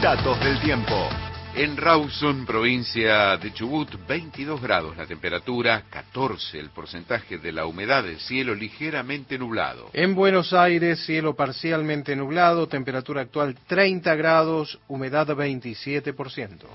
[0.03, 1.09] Datos del tiempo.
[1.57, 8.05] En Rawson, provincia de Chubut, 22 grados la temperatura, 14 el porcentaje de la humedad
[8.05, 9.91] del cielo ligeramente nublado.
[9.93, 16.67] En Buenos Aires, cielo parcialmente nublado, temperatura actual 30 grados, humedad 27%.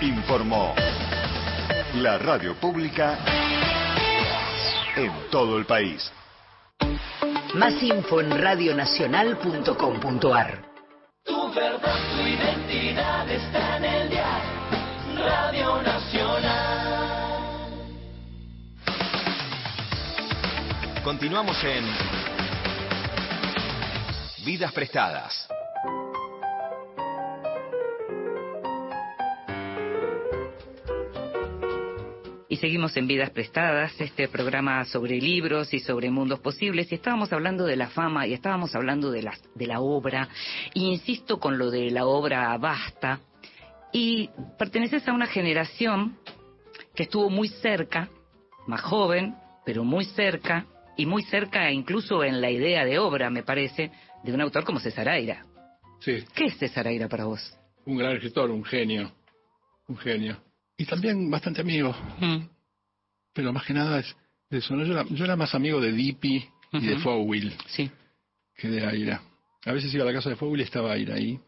[0.00, 0.74] Informó
[1.94, 3.16] la radio pública
[4.96, 6.10] en todo el país.
[7.54, 10.69] Más info en radionacional.com.ar.
[11.50, 14.42] Tu verdad, tu identidad está en el dial.
[15.16, 17.30] Radio Nacional.
[21.02, 21.84] Continuamos en
[24.44, 25.48] Vidas prestadas.
[32.60, 36.92] Seguimos en Vidas Prestadas, este programa sobre libros y sobre mundos posibles.
[36.92, 40.28] Y estábamos hablando de la fama y estábamos hablando de la, de la obra.
[40.74, 43.20] Y insisto con lo de la obra Basta.
[43.92, 46.18] Y perteneces a una generación
[46.94, 48.10] que estuvo muy cerca,
[48.66, 50.66] más joven, pero muy cerca,
[50.98, 53.90] y muy cerca incluso en la idea de obra, me parece,
[54.22, 55.46] de un autor como César Aira.
[56.00, 57.56] Sí, ¿Qué es César Aira para vos?
[57.86, 59.10] un gran escritor, un genio.
[59.88, 60.36] Un genio.
[60.80, 61.94] Y también bastante amigo.
[63.34, 64.16] Pero más que nada es
[64.48, 64.74] de eso.
[64.74, 64.82] ¿no?
[64.82, 66.96] Yo, era, yo era más amigo de Dipi y de
[67.66, 67.90] Sí.
[68.56, 69.20] que de Aira.
[69.66, 71.38] A veces iba a la casa de Fowil y estaba Aira ahí.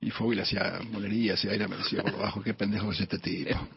[0.00, 3.50] Y Fowil hacía molerías y Aira me decía por abajo, qué pendejo es este tipo.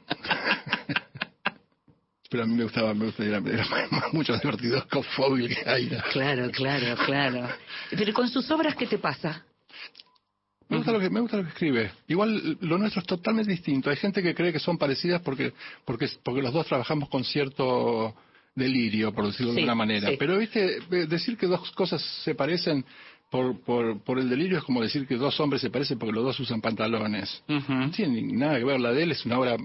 [2.31, 3.65] Pero a mí me gustaba, me gustaba era, era
[4.11, 6.03] mucho más divertido con Fowil que Aira.
[6.11, 7.47] Claro, claro, claro.
[7.91, 9.45] Pero con sus obras, ¿qué te pasa?
[10.69, 11.91] Me gusta, lo que, me gusta lo que escribe.
[12.07, 13.89] Igual lo nuestro es totalmente distinto.
[13.89, 15.53] Hay gente que cree que son parecidas porque,
[15.85, 18.13] porque, porque los dos trabajamos con cierto
[18.53, 20.09] delirio, por decirlo de alguna manera.
[20.09, 20.15] sí.
[20.19, 22.83] Pero, viste, decir que dos cosas se parecen
[23.29, 26.23] por, por, por el delirio es como decir que dos hombres se parecen porque los
[26.23, 27.43] dos usan pantalones.
[27.47, 28.79] No tiene nada que ver.
[28.79, 29.57] La de él es una obra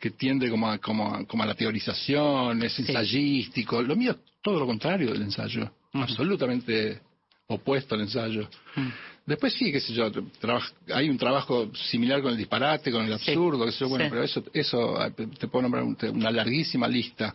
[0.00, 3.82] que tiende como a, como a, como a la teorización, es ensayístico.
[3.82, 5.70] Lo mío es todo lo contrario del ensayo.
[5.92, 7.00] Absolutamente
[7.46, 8.48] opuesto al ensayo.
[9.26, 10.10] Después sí, qué sé yo,
[10.92, 14.10] hay un trabajo similar con el disparate, con el absurdo, qué sé yo, bueno, Sí.
[14.10, 17.32] pero eso, eso ah, te puedo nombrar un- una larguísima lista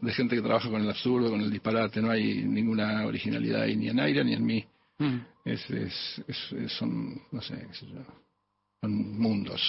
[0.00, 3.74] de gente que trabaja con el absurdo, con el disparate, no hay ninguna originalidad ahí
[3.76, 4.64] ni en Aira ni en mí.
[4.98, 5.16] Mm.
[5.44, 7.98] Es- es- son, no sé, qué sé yo,
[8.80, 9.60] son mundos.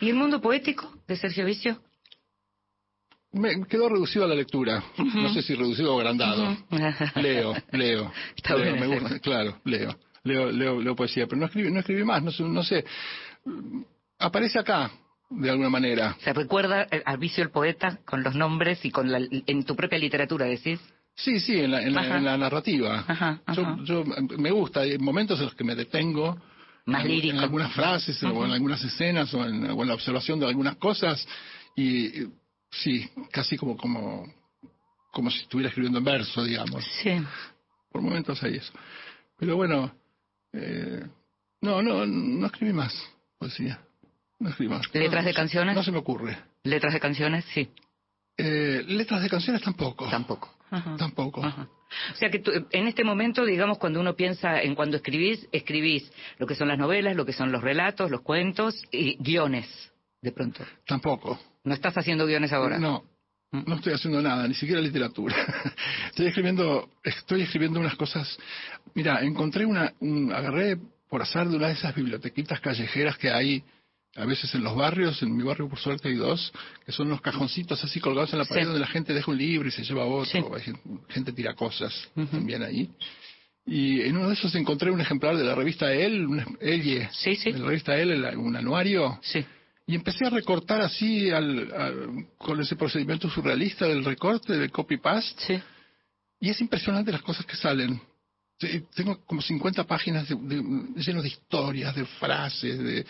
[0.00, 1.80] ¿Y el mundo poético de Sergio Vicio?
[3.32, 6.56] Me quedó reducido a la lectura, no sé si reducido o agrandado.
[7.16, 8.12] Leo, leo.
[8.34, 9.94] Está leo, bien me gusta, claro, leo.
[10.24, 12.84] Leo, leo, leo poesía, pero no escribí, no escribí más, no sé, no sé.
[14.18, 14.90] Aparece acá,
[15.30, 16.16] de alguna manera.
[16.20, 19.98] ¿Se recuerda al Vicio el poeta con los nombres y con la, en tu propia
[19.98, 20.80] literatura, decís?
[21.14, 23.04] Sí, sí, en la, en la, en la narrativa.
[23.06, 23.78] Ajá, ajá.
[23.84, 24.04] Yo, yo
[24.38, 26.36] me gusta, hay momentos en los que me detengo.
[26.86, 27.36] Más en, lírico.
[27.36, 30.76] En algunas frases, o en algunas escenas, o en, o en la observación de algunas
[30.76, 31.26] cosas.
[31.74, 32.26] Y,
[32.82, 34.26] sí, casi como, como,
[35.12, 36.84] como si estuviera escribiendo en verso, digamos.
[37.02, 37.12] Sí.
[37.90, 38.72] Por momentos hay eso.
[39.38, 39.92] Pero bueno,
[40.52, 41.04] eh,
[41.60, 42.94] no, no, no escribí más
[43.38, 43.80] poesía.
[44.38, 44.82] No escribí más.
[44.94, 45.74] ¿Letras No, de canciones?
[45.74, 46.36] No se me ocurre.
[46.64, 47.44] ¿Letras de canciones?
[47.54, 47.70] Sí.
[48.36, 50.08] Eh, letras de canciones tampoco.
[50.08, 50.54] Tampoco.
[50.98, 51.40] Tampoco.
[51.40, 56.10] O sea que tú, en este momento, digamos, cuando uno piensa en cuando escribís, escribís
[56.38, 59.66] lo que son las novelas, lo que son los relatos, los cuentos y guiones,
[60.20, 60.64] de pronto.
[60.86, 61.38] Tampoco.
[61.66, 62.78] ¿No estás haciendo guiones ahora?
[62.78, 63.04] No,
[63.52, 65.36] no estoy haciendo nada, ni siquiera literatura.
[66.10, 68.38] Estoy escribiendo, estoy escribiendo unas cosas.
[68.94, 70.78] Mira, encontré una, un- agarré
[71.10, 73.62] por azar de una de esas bibliotequitas callejeras que hay
[74.14, 76.50] a veces en los barrios, en mi barrio por suerte hay dos,
[76.86, 78.66] que son unos cajoncitos así colgados en la pared Sí.
[78.66, 80.62] donde la gente deja un libro y se lleva otro, hay
[81.10, 81.92] gente, tira cosas
[82.30, 82.88] también ahí.
[83.66, 87.08] Y en uno de esos encontré un ejemplar de la revista Elle, una, Elle,
[87.52, 89.18] de la revista Elle, el- un anuario.
[89.86, 95.62] Y empecé a recortar así al, al- con ese procedimiento surrealista del recorte, del copy-paste.
[96.40, 98.00] Y es impresionante las cosas que salen.
[98.58, 100.62] Sí, Tengo como 50 páginas de, de-
[101.02, 103.06] llenos de historias, de frases, de,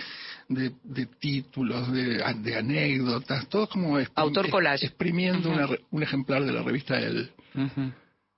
[0.49, 4.87] de, de títulos, de, de anécdotas, todo como exprim- Autor collage.
[4.87, 5.57] exprimiendo Ujú.
[5.59, 7.31] una re- un ejemplar de la revista El.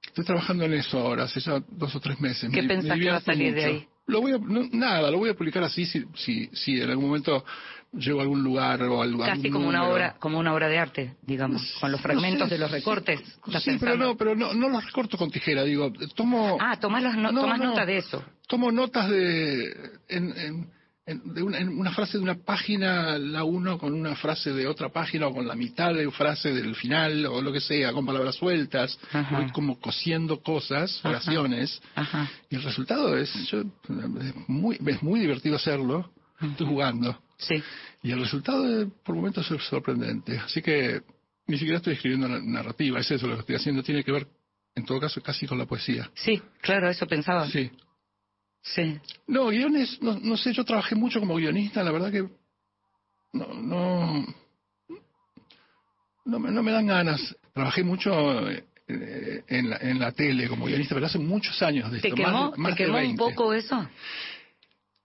[0.06, 2.50] Estoy trabajando en eso ahora, hace ya dos o tres meses.
[2.50, 3.74] ¿Qué Me- me pensás que va a salir de mucho.
[3.78, 3.88] ahí?
[4.08, 7.06] Lo voy a, no, nada, lo voy a publicar así si, si, si en algún
[7.06, 7.44] momento
[7.92, 9.24] llego a algún lugar o algo.
[9.24, 12.58] Casi como una obra, como una obra de arte, digamos, con los fragmentos sé, de
[12.58, 13.20] los recortes.
[13.46, 16.56] ¿Estás Sí, pero no, pero no, no los recorto con tijera, digo, tomo...
[16.60, 17.66] Ah, tomás, las no- tomás no.
[17.66, 18.24] nota de eso.
[18.46, 19.66] Tomo notas de,
[20.08, 20.77] en, en-
[21.08, 24.66] en- de una, en una frase de una página, la uno con una frase de
[24.66, 28.04] otra página o con la mitad de frase del final o lo que sea, con
[28.06, 29.36] palabras sueltas, Ajá.
[29.40, 31.08] voy como cosiendo cosas, Ajá.
[31.10, 32.30] oraciones, Ajá.
[32.50, 37.18] y el resultado es, yo, es, muy, es muy divertido hacerlo, estoy jugando.
[37.38, 37.62] Sí.
[38.02, 41.00] Y el resultado es, por momentos es sorprendente, así que
[41.46, 44.26] ni siquiera estoy escribiendo na- narrativa, es eso lo que estoy haciendo, tiene que ver,
[44.74, 46.10] en todo caso, casi con la poesía.
[46.14, 47.48] Sí, claro, eso pensaba.
[47.48, 47.70] Sí.
[48.62, 48.98] Sí.
[49.26, 52.28] No, guiones, no, no sé, yo trabajé mucho como guionista, la verdad que
[53.32, 54.26] no, no,
[56.24, 57.36] no, me, no me dan ganas.
[57.54, 58.64] Trabajé mucho eh,
[59.48, 62.30] en, la, en la tele como guionista, pero hace muchos años de ¿Te esto, quemó,
[62.32, 63.24] más, de- más ¿te de quemó un 20.
[63.24, 63.88] poco eso?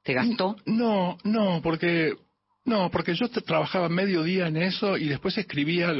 [0.03, 0.55] ¿Te gastó?
[0.65, 2.13] No, no, porque
[2.65, 5.93] no, porque yo trabajaba medio día en eso y después escribía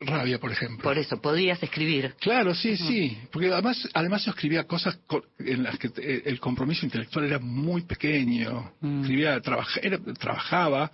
[0.00, 0.82] Rabia, por ejemplo.
[0.82, 2.14] Por eso, podías escribir.
[2.20, 3.16] Claro, sí, sí.
[3.32, 7.38] Porque además, además yo escribía cosas co- en las que te- el compromiso intelectual era
[7.38, 8.72] muy pequeño.
[8.80, 9.00] Mm.
[9.02, 10.90] Escribía, trabaja- era- trabajaba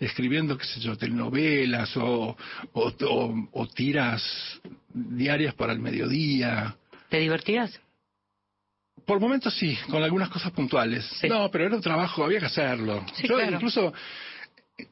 [0.00, 2.36] escribiendo, qué sé yo, telenovelas o,
[2.72, 4.22] o, o- o tiras
[4.92, 6.76] diarias para el mediodía.
[7.08, 7.78] ¿Te divertías?
[9.06, 11.08] Por momentos sí, con algunas cosas puntuales.
[11.28, 13.04] No, pero era un trabajo, había que hacerlo.
[13.14, 13.54] Sí, yo claro.
[13.56, 13.92] incluso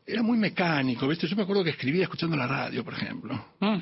[0.06, 1.26] era muy mecánico, ¿viste?
[1.26, 3.44] Yo me acuerdo que escribía escuchando la radio, por ejemplo.
[3.60, 3.78] Mm.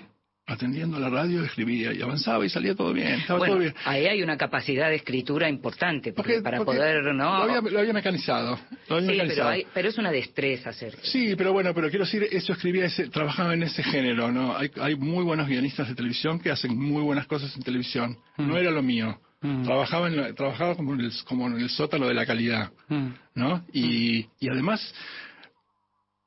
[0.51, 3.75] Atendiendo la radio escribía y avanzaba y salía todo bien, estaba Bueno, todo bien.
[3.85, 7.45] ahí hay una capacidad de escritura importante, porque, para porque poder, ¿no?
[7.47, 8.59] Lo había, lo había mecanizado.
[8.89, 9.49] Lo había Sí, pero, mecanizado.
[9.51, 10.97] hay- pero es una destreza hacer.
[11.03, 14.57] Sí, pero bueno, pero quiero decir, eso escribía, ese, trabajaba en ese género, ¿no?
[14.57, 18.17] Hay, hay muy buenos guionistas de televisión que hacen muy buenas cosas en televisión.
[18.39, 18.49] Mm.
[18.49, 19.21] No era lo mío.
[19.65, 23.09] Trabajaba, en trabajaba como, en el, como en el sótano de la calidad, Mm.
[23.35, 23.65] ¿no?
[23.73, 24.81] Y, y además,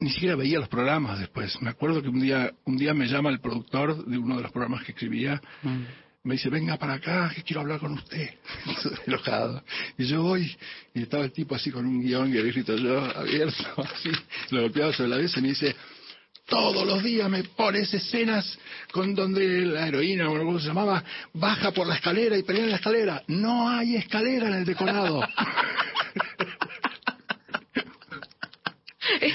[0.02, 1.62] ni siquiera veía los programas después.
[1.62, 4.52] Me acuerdo que un día, un día me llama el productor de uno de los
[4.52, 5.84] programas que escribía, Mm.
[6.24, 8.30] me dice, venga para acá, que quiero hablar con usted.
[9.08, 9.64] Enojado.
[9.98, 10.56] Y yo voy,
[10.94, 14.12] y estaba el tipo así con un guion que había escrito yo, abierto, así,
[14.50, 15.76] lo golpeaba sobre la mesa y me dice,
[16.48, 18.58] todos los días me pones escenas
[18.92, 22.70] con donde la heroína, o como se llamaba, baja por la escalera y pelea en
[22.72, 23.24] la escalera.
[23.28, 25.22] No hay escalera en el decorado.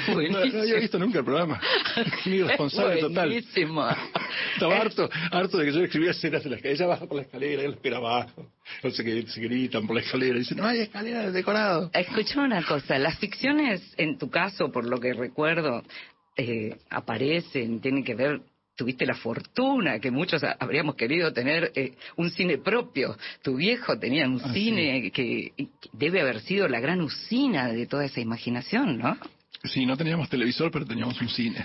[0.08, 0.52] No, buenísimo.
[0.52, 1.60] no había visto nunca el programa.
[2.26, 3.32] Mi responsable Es total.
[4.54, 6.74] Estaba harto, harto de que yo escribía escenas de la escalera.
[6.78, 8.50] Ella baja por la escalera, él espera abajo.
[8.82, 10.38] No sé qué, se gritan por la escalera.
[10.38, 11.90] Dicen, no hay escalera el decorado.
[11.92, 15.82] Escucha una cosa, las ficciones, en tu caso, por lo que recuerdo,
[16.36, 18.40] eh, aparecen, tienen que ver,
[18.76, 23.16] tuviste la fortuna que muchos ha- habríamos querido tener eh, un cine propio.
[23.42, 27.86] Tu viejo tenía un Ah, cine que, que debe haber sido la gran usina de
[27.86, 29.16] toda esa imaginación, ¿no?
[29.64, 31.64] Sí, no teníamos televisor, pero teníamos un cine.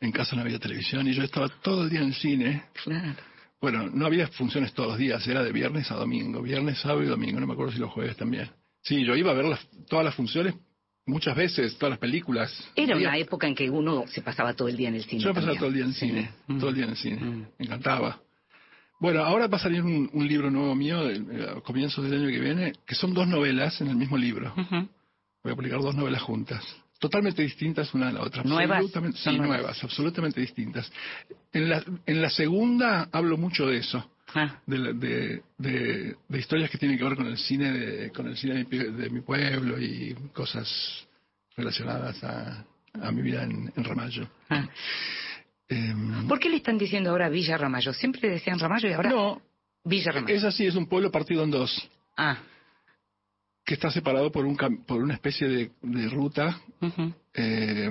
[0.00, 2.64] En casa no había televisión y yo estaba todo el día en el cine.
[2.84, 3.14] Claro.
[3.60, 7.06] Bueno, no había funciones todos los días, era de viernes a domingo, viernes, sábado y
[7.06, 8.50] domingo, no me acuerdo si los jueves también.
[8.82, 10.54] Sí, yo iba a ver las- todas las funciones
[11.06, 12.52] muchas veces, todas las películas.
[12.76, 15.22] Era Había- una época en que uno se pasaba todo el día en el cine.
[15.22, 16.30] Yo pasaba todo el día en el cine,
[16.60, 17.46] todo el día en el cine.
[17.58, 18.20] Me encantaba.
[19.00, 21.20] Bueno, ahora va a salir un, un libro nuevo mío eh,
[21.56, 24.54] a comienzos del año que viene, que son dos novelas en el mismo libro.
[25.46, 26.64] Voy a publicar dos novelas juntas.
[26.98, 28.42] Totalmente distintas una de la otra.
[28.42, 28.78] ¿Nuevas?
[28.78, 29.46] Absolutamente, sí, nuevas.
[29.48, 30.90] nuevas, absolutamente distintas.
[31.52, 34.10] En la, en la segunda hablo mucho de eso.
[34.34, 34.58] Ah.
[34.66, 38.36] De, de, de- de historias que tienen que ver con el cine de, con el
[38.36, 41.06] cine de, mi, pie- de mi pueblo y cosas
[41.56, 42.64] relacionadas a,
[43.00, 44.28] a mi vida en, en Ramallo.
[44.50, 44.66] Ah.
[45.68, 47.92] Em, ¿Por qué le están diciendo ahora Villa Ramallo?
[47.92, 49.40] Siempre decían Ramallo y ahora No.
[49.84, 50.34] Villa Ramallo.
[50.34, 51.88] Es así, es un pueblo partido en dos.
[52.16, 52.38] Ah.
[53.66, 54.56] Que está separado por, un,
[54.86, 56.58] por una especie de, de ruta,
[57.34, 57.90] eh,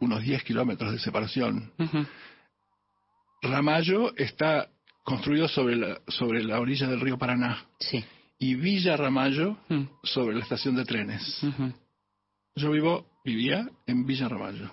[0.00, 1.70] unos 10 kilómetros de separación.
[1.78, 2.04] ujú.
[3.42, 4.68] Ramallo está
[5.02, 7.66] construido sobre la, sobre la orilla del río Paraná.
[7.78, 8.02] Sí.
[8.38, 9.84] Y Villa Ramallo Mm.
[10.02, 11.40] sobre la estación de trenes.
[12.56, 14.70] Yo vivo, vivía en Villa Ramallo.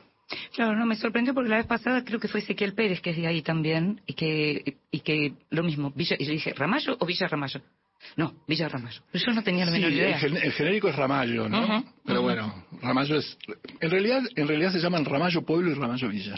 [0.56, 3.18] Claro, no, me sorprendió porque la vez pasada creo que fue Ezequiel Pérez, que es
[3.18, 7.06] de ahí también, y que, y que lo mismo, Villa, y yo dije, ¿Ramallo o
[7.06, 7.62] Villa Ramallo?
[8.18, 9.02] No, Villa Ramallo.
[9.14, 10.20] Yo no tenía la Sí, menor el, idea.
[10.20, 11.86] el genérico es Ramallo, ¿no?
[12.06, 13.38] Pero bueno, Ramallo es...
[13.80, 16.36] En realidad, en realidad se llaman Ramallo Pueblo y Ramallo Villa.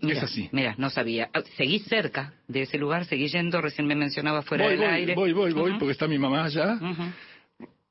[0.00, 0.48] Mira, es así.
[0.52, 1.28] Mira, no sabía.
[1.34, 4.88] Ah, Seguí cerca de ese lugar, seguí yendo, recién me mencionaba fuera voy, del voy,
[4.94, 5.14] aire.
[5.14, 6.78] voy, voy, voy, porque está mi mamá allá.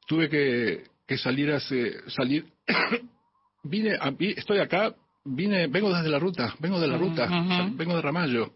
[0.07, 2.09] Tuve que, que salir hace...
[2.09, 2.45] salir...
[3.63, 7.27] vine, a- vi- estoy acá, vine, vengo desde la ruta, vengo de la ruta,
[7.75, 8.53] vengo de Ramallo.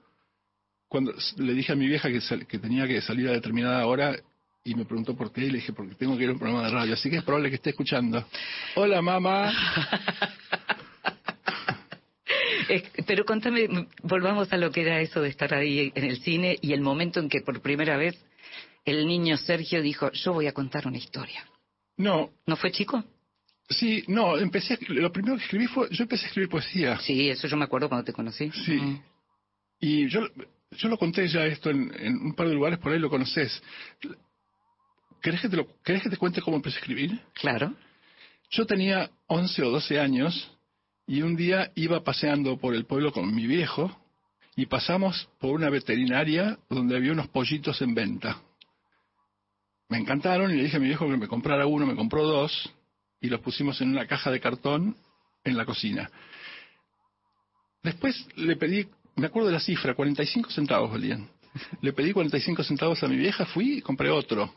[0.90, 4.16] Cuando le dije a mi vieja que, sal- que tenía que salir a determinada hora
[4.64, 6.66] y me preguntó por qué y le dije porque tengo que ir a un programa
[6.66, 8.26] de radio, así que es probable que esté escuchando.
[8.76, 9.54] Hola mamá.
[13.08, 13.68] Pero contame,
[14.04, 17.20] volvamos a lo que era eso de estar ahí en el cine y el momento
[17.20, 18.16] en que por primera vez
[18.86, 21.44] el niño Sergio dijo, yo voy a contar una historia.
[21.98, 23.04] No, ¿No fue chico?
[23.70, 27.00] sí, no, empecé, a- lo primero que escribí fue, yo empecé a escribir poesía.
[27.00, 28.52] Sí, eso yo me acuerdo cuando te conocí.
[28.66, 28.74] Sí.
[28.74, 29.02] Mm.
[29.80, 30.22] Y yo,
[30.72, 33.62] yo lo conté ya esto en, en un par de lugares, por ahí lo conoces.
[35.22, 37.20] ¿Querés que, te lo, ¿Querés que te cuente cómo empecé a escribir?
[37.34, 37.74] Claro.
[38.52, 40.52] Yo tenía 11 o 12 años
[41.06, 43.92] y un día iba paseando por el pueblo con mi viejo
[44.56, 48.42] y pasamos por una veterinaria donde había unos pollitos en venta.
[49.90, 52.72] Me encantaron y le dije a mi viejo que me comprara uno, me compró dos
[53.20, 54.96] y los pusimos en una caja de cartón
[55.44, 56.10] en la cocina.
[57.84, 58.88] Después le pedí,
[59.20, 61.28] me acuerdo de la cifra, 45 centavos valían.
[61.82, 64.54] Le pedí 45 centavos a mi vieja, fui y compré otro.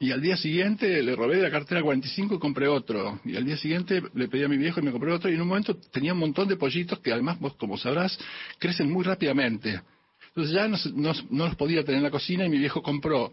[0.00, 3.20] Y al día siguiente le robé la cartera 45 y compré otro.
[3.24, 5.30] Y al día siguiente le pedí a mi viejo y me compré otro.
[5.30, 8.18] Y en un momento tenía un montón de pollitos que además, vos como sabrás,
[8.58, 9.80] crecen muy rápidamente.
[10.28, 13.32] Entonces ya no, no- no los podía tener en la cocina y mi viejo compró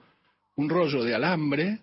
[0.58, 1.80] un rollo de alambre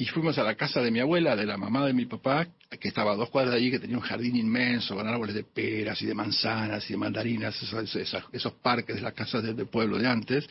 [0.00, 2.46] y fuimos a la casa de mi abuela, de la mamá de mi papá,
[2.80, 5.44] que estaba a dos cuadras de allí, que tenía un jardín inmenso con árboles de
[5.44, 9.54] peras y de manzanas y de mandarinas, esos, esos- esos parques de las casas del,
[9.54, 10.48] del pueblo de antes,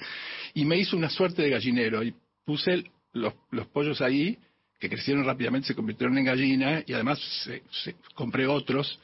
[0.53, 2.13] y me hizo una suerte de gallinero y
[2.45, 2.83] puse
[3.13, 4.37] los, los pollos ahí,
[4.79, 8.99] que crecieron rápidamente, se convirtieron en gallina y además se- se- compré otros.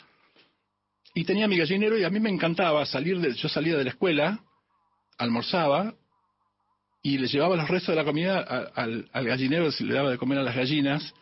[1.16, 3.90] Y tenía mi gallinero y a mí me encantaba salir de, yo salía de la
[3.90, 4.40] escuela,
[5.18, 5.96] almorzaba
[7.06, 10.10] y le llevaba los restos de la comida a- al, al gallinero, se le daba
[10.10, 11.14] de comer a las gallinas.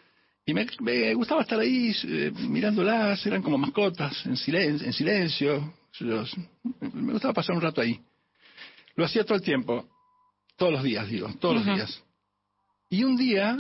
[0.45, 5.73] Y me, me gustaba estar ahí eh, mirándolas, eran como mascotas, en, silen- en silencio.
[5.99, 6.36] Los-
[6.93, 7.99] me gustaba pasar un rato ahí.
[8.95, 9.86] Lo hacía todo el tiempo,
[10.55, 12.03] todos los días, digo, todos los días.
[12.89, 13.57] Y un día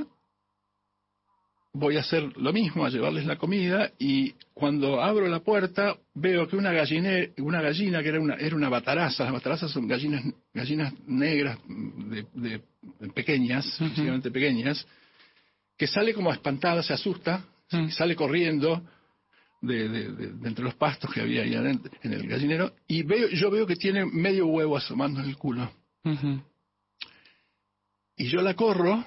[1.73, 6.47] voy a hacer lo mismo, a llevarles la comida, y cuando abro la puerta veo
[6.47, 7.09] que una gallina,
[7.39, 12.25] una gallina que era una, era una bataraza, las batarazas son gallinas, gallinas negras, de,
[12.33, 12.61] de-
[13.15, 14.85] pequeñas, excesivamente pequeñas,
[15.77, 17.43] que sale como espantada, se asusta,
[17.89, 18.83] sale corriendo
[19.61, 23.01] de, de- de- de entre los pastos que había ahí adentro, en el gallinero, y
[23.01, 25.71] veo, yo veo que tiene medio huevo asomando en el culo.
[28.15, 29.03] Y yo la corro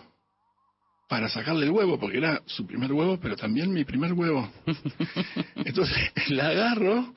[1.08, 4.50] para sacarle el huevo, porque era su primer huevo, pero también mi primer huevo.
[5.56, 5.96] Entonces
[6.28, 7.14] la agarro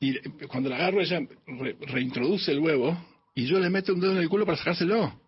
[0.00, 0.18] y
[0.48, 2.96] cuando la agarro ella re- reintroduce el huevo
[3.34, 5.18] y yo le meto un dedo en el culo para sacárselo.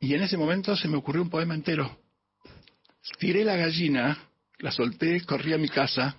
[0.00, 1.98] Y en ese momento se me ocurrió un poema entero.
[3.18, 4.18] Tiré la gallina,
[4.58, 6.16] la solté, corrí a mi casa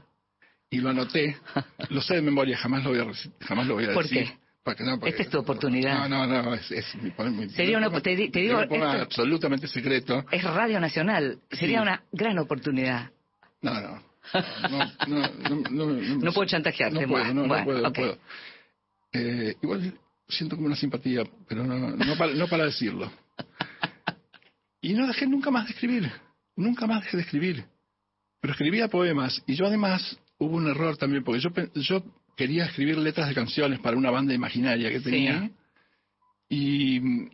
[0.69, 1.37] y lo anoté.
[1.89, 4.25] Lo sé de memoria, jamás lo voy a, jamás lo voy a ¿Por decir.
[4.27, 4.37] qué?
[4.65, 6.09] No, porque- Esta es tu oportunidad.
[6.09, 9.67] No, no, no, es, es mi poema- mi- Sería una- te te digo, esto- absolutamente
[9.67, 10.25] secreto.
[10.31, 11.39] Es Radio Nacional.
[11.51, 11.81] Sería Sí.
[11.83, 13.11] una gran oportunidad.
[13.61, 14.03] No, no.
[14.33, 16.99] No, no, no, no, no, No puedo chantajearte.
[16.99, 17.95] No puedo, no, Bueno, puedo, no ok.
[17.95, 18.17] puedo.
[19.13, 19.93] Eh, igual
[20.27, 23.11] siento como una simpatía, pero no, no, para, no para decirlo.
[24.81, 26.11] Y no dejé nunca más de escribir.
[26.55, 27.65] Nunca más dejé de escribir.
[28.41, 29.43] Pero escribía poemas.
[29.45, 32.03] Y yo además hubo un error también, porque yo, yo
[32.35, 35.49] quería escribir letras de canciones para una banda imaginaria que tenía.
[36.49, 37.29] Y,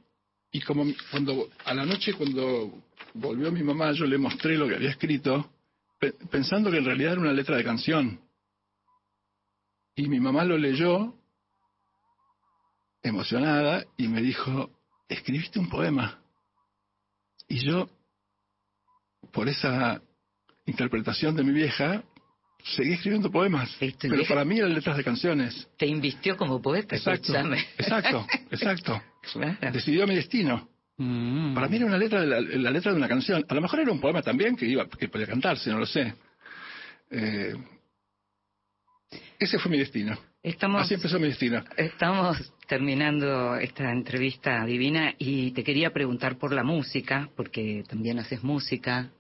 [0.52, 2.84] y como cuando a la noche cuando
[3.14, 5.52] volvió mi mamá, yo le mostré lo que había escrito,
[6.00, 8.20] pe- pensando que en realidad era una letra de canción.
[9.96, 11.14] Y mi mamá lo leyó,
[13.04, 14.72] emocionada, y me dijo,
[15.10, 16.22] escribiste un poema.
[17.48, 17.90] Y yo,
[19.34, 20.02] por esa
[20.66, 22.04] interpretación de mi vieja,
[22.64, 23.76] seguí escribiendo poemas.
[23.80, 25.68] Pero para mí eran letras de canciones.
[25.78, 26.96] Te invistió como poeta.
[26.96, 27.66] Exacto, escúchame.
[27.78, 29.02] exacto, exacto.
[29.34, 29.72] Claro.
[29.72, 30.68] Decidió mi destino.
[31.56, 33.44] Para mí era una letra de la, la letra de una canción.
[33.48, 36.14] A lo mejor era un poema también que iba que podía cantarse, no lo sé.
[37.10, 37.56] Eh,
[39.40, 40.18] ese fue mi destino.
[40.44, 41.64] Estamos- Así empezó mi destino.
[41.78, 48.44] Estamos terminando esta entrevista divina y te quería preguntar por la música, porque también haces
[48.44, 49.12] música,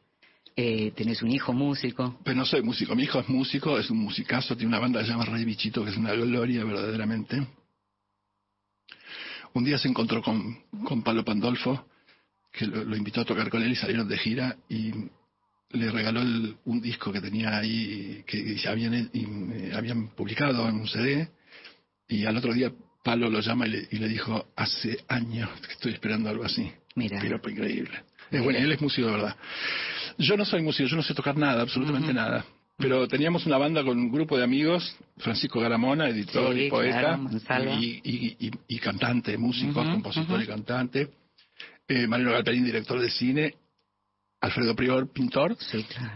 [0.55, 2.19] eh, tenés un hijo músico.
[2.23, 2.95] Pero no soy músico.
[2.95, 5.83] Mi hijo es músico, es un musicazo, tiene una banda que se llama Rey Bichito,
[5.83, 7.45] que es una gloria verdaderamente.
[9.53, 11.85] Un día se encontró con, con Palo Pandolfo,
[12.51, 14.91] que lo, lo invitó a tocar con él y salieron de gira y
[15.71, 20.75] le regaló el- un disco que tenía ahí, que habían, y, eh, habían publicado en
[20.75, 21.29] un CD.
[22.07, 22.71] Y al otro día
[23.03, 26.71] Palo lo llama y le, y le dijo, hace años que estoy esperando algo así.
[26.95, 27.19] Mira.
[27.21, 28.03] Piropo increíble.
[28.29, 29.35] Es bueno, él es músico de verdad.
[30.21, 32.45] Yo no soy músico, yo no sé tocar nada, absolutamente nada.
[32.77, 37.19] Pero teníamos una banda con un grupo de amigos, Francisco Garamona, editor Sí, y poeta,
[37.45, 41.09] claro, y, y- y- y cantante, músico, Ujú, compositor y cantante.
[41.87, 43.55] Eh, Mariano Galperín, director de cine.
[44.39, 45.55] Alfredo Prior, pintor.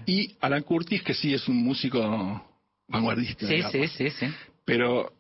[0.07, 2.43] Y Alan Curtis, que sí es un músico
[2.87, 3.47] vanguardista.
[3.47, 4.25] Sí, sí, sí, sí.
[4.65, 5.13] Pero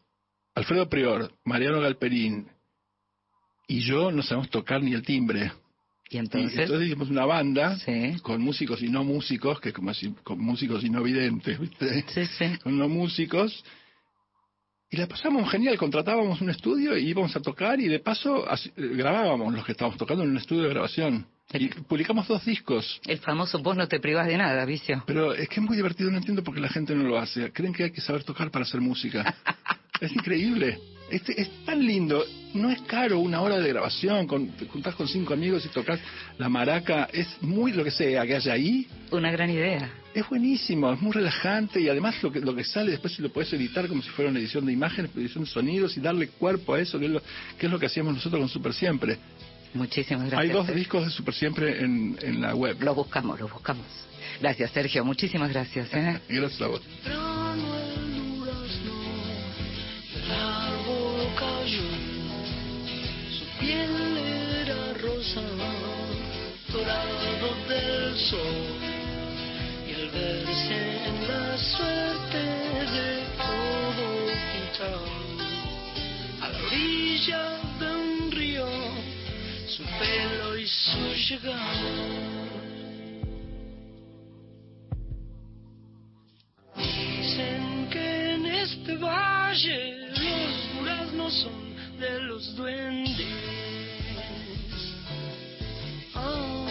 [0.55, 2.47] Alfredo Prior, Mariano Galperín
[3.67, 5.51] y yo no sabemos tocar ni el timbre.
[6.09, 7.77] Y entonces, Y entonces hicimos una banda
[8.21, 11.99] con músicos y no músicos, que es como así, con músicos y no videntes, ¿viste?
[12.63, 13.63] Con no músicos.
[14.91, 18.69] Y la pasamos genial, contratábamos un estudio y íbamos a tocar y de paso así-
[18.77, 21.25] eh, grabábamos los que estábamos tocando en un estudio de grabación.
[21.53, 22.99] Y publicamos dos discos.
[23.07, 25.03] el famoso vos no te privás de nada, vicio.
[25.07, 27.51] Pero es que es muy divertido, no entiendo por qué la gente no lo hace.
[27.51, 29.35] Creen que hay que saber tocar para hacer música.
[30.01, 30.79] es increíble.
[31.09, 32.23] Este, es tan lindo.
[32.53, 34.27] No es caro una hora de grabación.
[34.27, 35.99] Con, te juntás con cinco amigos y tocas
[36.37, 37.09] la maraca.
[37.11, 38.87] Es muy lo que sea que haya ahí.
[39.11, 39.89] Una gran idea.
[40.13, 43.29] Es buenísimo, es muy relajante y además lo que, lo que sale después si lo
[43.33, 46.73] puedes editar como si fuera una edición de imágenes, edición de sonidos y darle cuerpo
[46.73, 47.21] a eso, que es lo
[47.59, 49.17] que, es lo que hacíamos nosotros con Super Siempre.
[49.73, 50.39] Muchísimas gracias.
[50.39, 50.79] Hay dos Sergio.
[50.79, 52.77] discos de Super Siempre en, en la web.
[52.81, 53.85] Los buscamos, los buscamos.
[54.39, 55.03] Gracias, Sergio.
[55.03, 55.93] Muchísimas gracias.
[55.93, 56.21] ¿eh?
[56.29, 56.81] Gracias a vos.
[68.33, 72.37] Y al verse en la suerte
[72.95, 74.07] de todo
[74.51, 74.99] quitar,
[76.41, 78.67] a la orilla de un río,
[79.67, 81.91] su pelo y su llegada.
[86.77, 93.27] Dicen que en este valle los duraznos son de los duendes.
[96.15, 96.64] Ah.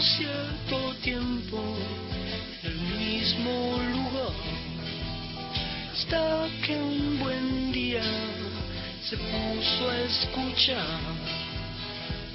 [0.00, 1.58] Cierto tiempo
[2.62, 4.32] en el mismo lugar
[5.92, 8.02] hasta que un buen día
[9.02, 11.00] se puso a escuchar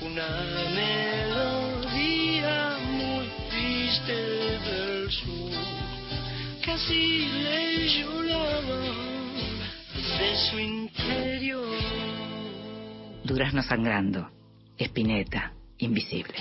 [0.01, 0.27] una
[0.75, 5.55] melodía muy triste del sur
[6.75, 8.81] así le lloraba
[9.95, 11.77] desde su interior.
[13.23, 14.29] Durazno sangrando.
[14.77, 15.53] Espineta.
[15.77, 16.35] Invisible.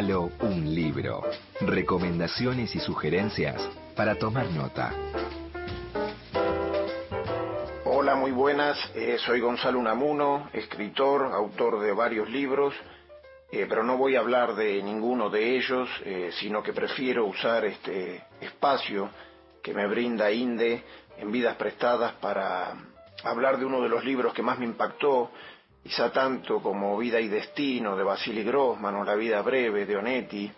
[0.00, 1.22] Un libro.
[1.60, 3.60] Recomendaciones y sugerencias
[3.94, 4.94] para tomar nota.
[7.84, 8.78] Hola, muy buenas.
[8.94, 12.72] Eh, soy Gonzalo Unamuno, escritor, autor de varios libros,
[13.52, 17.66] eh, pero no voy a hablar de ninguno de ellos, eh, sino que prefiero usar
[17.66, 19.10] este espacio
[19.62, 20.82] que me brinda INDE
[21.18, 22.72] en vidas prestadas para
[23.22, 25.30] hablar de uno de los libros que más me impactó,
[25.82, 30.52] quizá tanto como Vida y Destino de Vasily Grossman o La vida breve de Onetti,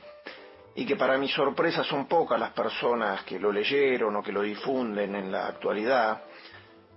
[0.75, 4.43] y que para mi sorpresa son pocas las personas que lo leyeron o que lo
[4.43, 6.23] difunden en la actualidad.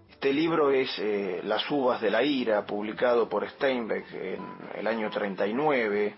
[0.09, 4.41] Este libro es eh, Las uvas de la ira, publicado por Steinbeck en
[4.75, 6.15] el año 39,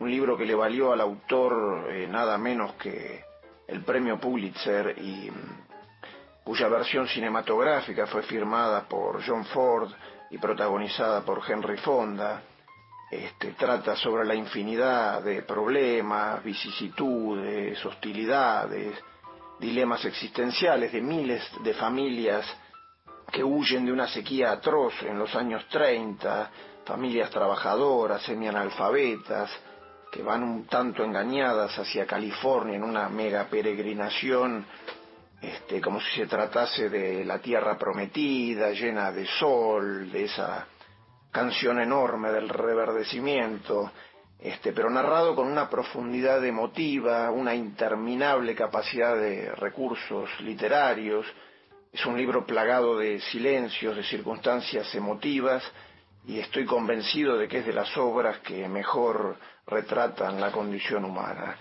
[0.00, 3.24] un libro que le valió al autor eh, nada menos que
[3.68, 9.90] el premio Pulitzer y mm, cuya versión cinematográfica fue firmada por John Ford
[10.30, 12.42] y protagonizada por Henry Fonda.
[13.10, 18.98] Este, trata sobre la infinidad de problemas, vicisitudes, hostilidades,
[19.60, 22.44] dilemas existenciales de miles de familias
[23.30, 26.50] que huyen de una sequía atroz en los años 30,
[26.84, 29.50] familias trabajadoras, semianalfabetas,
[30.10, 34.64] que van un tanto engañadas hacia California en una mega peregrinación,
[35.40, 40.66] este, como si se tratase de la tierra prometida, llena de sol, de esa
[41.30, 43.92] canción enorme del reverdecimiento,
[44.38, 51.26] este, pero narrado con una profundidad emotiva, una interminable capacidad de recursos literarios.
[51.92, 55.62] Es un libro plagado de silencios, de circunstancias emotivas,
[56.26, 61.56] y estoy convencido de que es de las obras que mejor retratan la condición humana.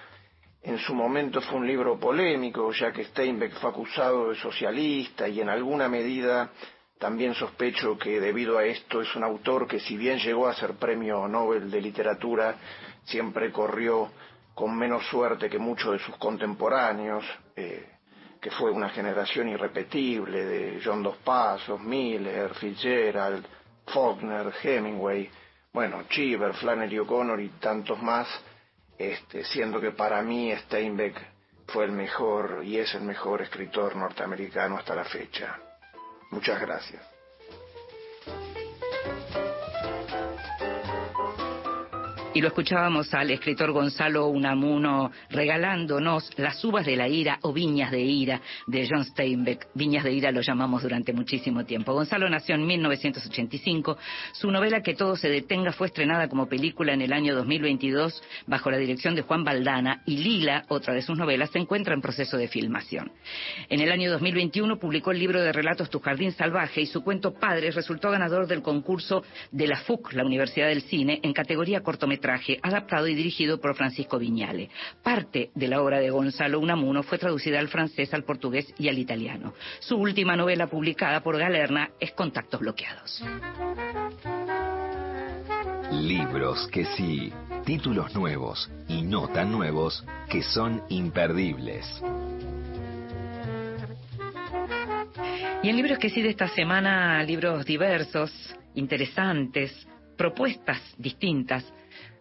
[0.66, 5.40] En su momento fue un libro polémico, ya que Steinbeck fue acusado de socialista y
[5.40, 6.50] en alguna medida
[6.98, 10.74] también sospecho que debido a esto es un autor que si bien llegó a ser
[10.74, 12.56] premio Nobel de literatura,
[13.04, 14.10] siempre corrió
[14.56, 17.24] con menos suerte que muchos de sus contemporáneos,
[17.56, 17.86] eh,
[18.42, 23.46] que fue una generación irrepetible de John Dos Pasos, Miller, Fitzgerald,
[23.86, 25.30] Faulkner, Hemingway,
[25.72, 28.28] bueno, Cheever, Flannery O'Connor y tantos más,
[28.98, 31.16] este, siendo que para mí Steinbeck
[31.68, 35.60] fue el mejor y es el mejor escritor norteamericano hasta la fecha.
[36.32, 37.02] Muchas gracias.
[42.36, 47.92] Y lo escuchábamos al escritor Gonzalo Unamuno regalándonos Las uvas de la ira o Viñas
[47.92, 49.70] de ira de John Steinbeck.
[49.74, 51.94] Viñas de ira lo llamamos durante muchísimo tiempo.
[51.94, 53.98] Gonzalo nació en 1985.
[54.34, 58.70] Su novela Que todo se detenga fue estrenada como película en el año 2022 bajo
[58.70, 62.36] la dirección de Juan Baldana y Lila, otra de sus novelas, se encuentra en proceso
[62.36, 63.14] de filmación.
[63.70, 67.34] En el año 2021 publicó el libro de relatos Tu jardín salvaje y su cuento
[67.34, 69.24] Padres resultó ganador del concurso
[69.54, 72.25] de la FUC, la Universidad del Cine, en categoría cortometraje,
[72.62, 74.70] adaptado y dirigido por Francisco Viñale.
[75.04, 78.98] Parte de la obra de Gonzalo Unamuno fue traducida al francés, al portugués y al
[78.98, 79.54] italiano.
[79.80, 83.24] Su última novela publicada por Galerna es Contactos bloqueados.
[85.92, 87.32] Libros que sí,
[87.66, 91.86] títulos nuevos y no tan nuevos que son imperdibles.
[95.64, 98.32] Y en libros que sí de esta semana, libros diversos,
[98.76, 101.66] interesantes, propuestas distintas.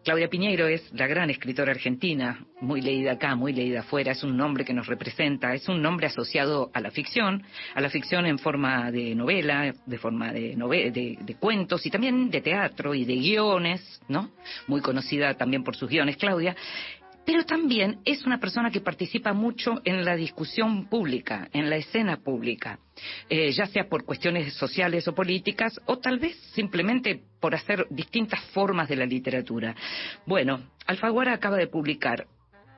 [0.04, 4.36] Claudia Piñeiro es la gran escritora argentina, muy leída acá, muy leída afuera, es un
[4.36, 7.42] nombre que nos representa, es un nombre asociado a la ficción,
[7.74, 11.90] a la ficción en forma de novela, de forma de, nove- de, de cuentos y
[11.90, 14.30] también de teatro y de guiones, ¿no?
[14.66, 16.54] Muy conocida también por sus guiones, Claudia.
[17.24, 22.18] Pero también es una persona que participa mucho en la discusión pública, en la escena
[22.18, 22.78] pública,
[23.28, 28.40] eh, ya sea por cuestiones sociales o políticas, o tal vez simplemente por hacer distintas
[28.52, 29.74] formas de la literatura.
[30.26, 32.26] Bueno, Alfaguara acaba de publicar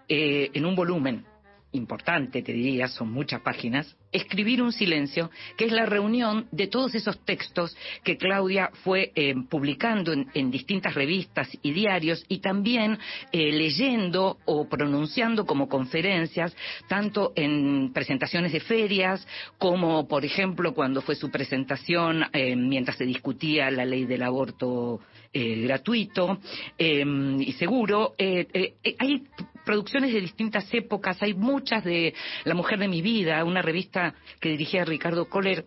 [0.09, 1.25] eh, en un volumen
[1.73, 6.95] importante, te diría, son muchas páginas, Escribir un silencio, que es la reunión de todos
[6.95, 12.99] esos textos que Claudia fue eh, publicando en, en distintas revistas y diarios y también
[13.31, 16.57] eh, leyendo o pronunciando como conferencias,
[16.89, 19.27] tanto en presentaciones de ferias
[19.59, 25.01] como, por ejemplo, cuando fue su presentación eh, mientras se discutía la ley del aborto
[25.35, 26.39] gratuito
[26.79, 28.15] y seguro.
[28.19, 29.25] Hay
[29.67, 32.15] producciones de distintas épocas, hay muchas de
[32.45, 35.67] La Mujer de mi Vida, una revista que dirigía Ricardo Kohler,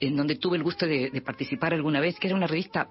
[0.00, 2.88] en donde tuve el gusto de, de participar alguna vez, que era una revista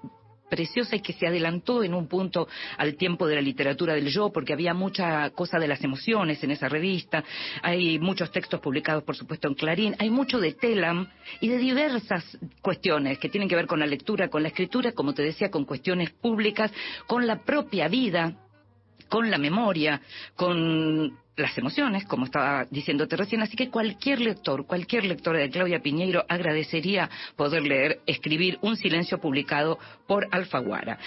[0.52, 2.46] preciosa y que se adelantó en un punto
[2.76, 6.50] al tiempo de la literatura del yo, porque había mucha cosa de las emociones en
[6.50, 7.24] esa revista,
[7.62, 11.08] hay muchos textos publicados, por supuesto, en Clarín, hay mucho de Telam
[11.40, 15.14] y de diversas cuestiones que tienen que ver con la lectura, con la escritura, como
[15.14, 16.70] te decía, con cuestiones públicas,
[17.06, 18.36] con la propia vida,
[19.12, 20.00] con la memoria,
[20.34, 25.82] con las emociones, como estaba diciéndote recién, así que cualquier lector, cualquier lectora de Claudia
[25.82, 30.98] Piñeiro agradecería poder leer, escribir un silencio publicado por Alfaguara.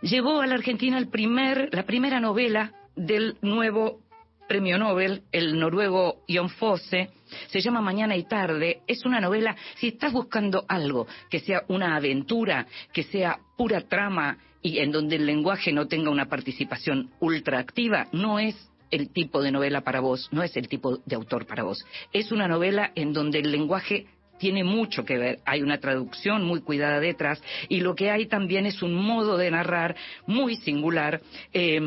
[0.00, 4.00] Llevó a la Argentina el primer, la primera novela del nuevo
[4.48, 7.10] premio Nobel, el noruego Jon Fosse,
[7.48, 11.94] se llama Mañana y Tarde, es una novela, si estás buscando algo que sea una
[11.94, 17.58] aventura, que sea pura trama y en donde el lenguaje no tenga una participación ultra
[17.58, 18.56] activa, no es
[18.90, 21.84] el tipo de novela para vos, no es el tipo de autor para vos.
[22.12, 24.06] Es una novela en donde el lenguaje
[24.40, 25.38] tiene mucho que ver.
[25.44, 29.50] Hay una traducción muy cuidada detrás y lo que hay también es un modo de
[29.50, 29.94] narrar
[30.26, 31.20] muy singular
[31.52, 31.78] eh,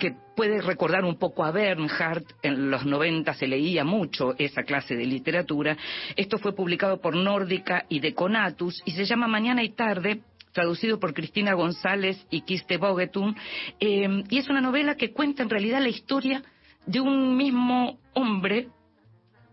[0.00, 2.26] que puede recordar un poco a Bernhardt.
[2.42, 5.76] En los 90 se leía mucho esa clase de literatura.
[6.16, 10.20] Esto fue publicado por Nórdica y Deconatus y se llama Mañana y Tarde
[10.54, 13.36] traducido por Cristina González y Kiste Bogetun,
[13.80, 16.42] eh, y es una novela que cuenta en realidad la historia
[16.86, 18.68] de un mismo hombre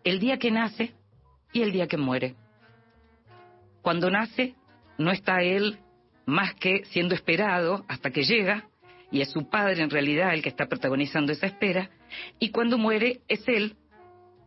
[0.03, 0.93] el día que nace
[1.51, 2.35] y el día que muere.
[3.81, 4.55] Cuando nace,
[4.97, 5.79] no está él
[6.25, 8.69] más que siendo esperado hasta que llega,
[9.11, 11.89] y es su padre en realidad el que está protagonizando esa espera,
[12.39, 13.75] y cuando muere es él.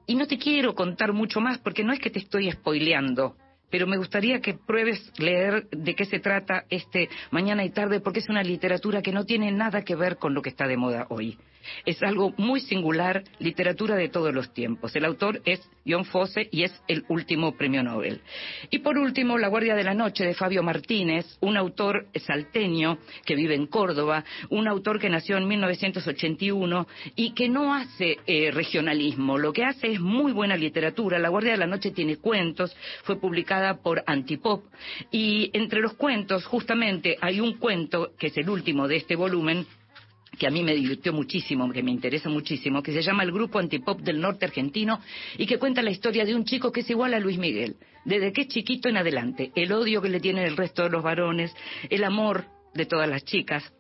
[0.07, 3.37] Y no te quiero contar mucho más porque no es que te estoy spoileando,
[3.75, 8.21] pero me gustaría que pruebes leer de qué se trata este Mañana y Tarde, porque
[8.21, 11.09] es una literatura que no tiene nada que ver con lo que está de moda
[11.09, 11.37] hoy.
[11.85, 14.95] Es algo muy singular, literatura de todos los tiempos.
[14.97, 18.21] El autor es John Fosse y es el último premio Nobel.
[18.71, 23.35] Y por último, La Guardia de la Noche de Fabio Martínez, un autor salteño que
[23.35, 26.87] vive en Córdoba, un autor que nació en 1981
[27.17, 31.19] y que no hace eh, regionalismo, lo que hace es muy buena literatura.
[31.19, 34.65] La Guardia de la Noche tiene cuentos, fue publicada por Antipop
[35.11, 39.67] y entre los cuentos justamente hay un cuento que es el último de este volumen
[40.39, 43.59] que a mí me divirtió muchísimo, que me interesa muchísimo, que se llama El Grupo
[43.59, 45.01] Antipop del Norte Argentino
[45.39, 48.33] y que cuenta la historia de un chico que es igual a Luis Miguel, desde
[48.33, 51.55] que es chiquito en adelante, el odio que le tiene el resto de los varones,
[51.89, 53.73] el amor de todas las chicas,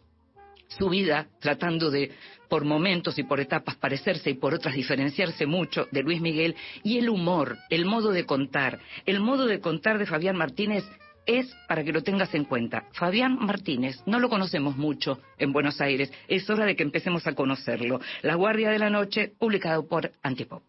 [0.69, 2.11] su vida tratando de
[2.49, 6.99] por momentos y por etapas parecerse y por otras diferenciarse mucho de Luis Miguel y
[6.99, 10.85] el humor, el modo de contar, el modo de contar de Fabián Martínez
[11.27, 12.85] es para que lo tengas en cuenta.
[12.93, 17.35] Fabián Martínez, no lo conocemos mucho en Buenos Aires, es hora de que empecemos a
[17.35, 18.01] conocerlo.
[18.23, 20.63] La Guardia de la Noche, publicado por Antipop.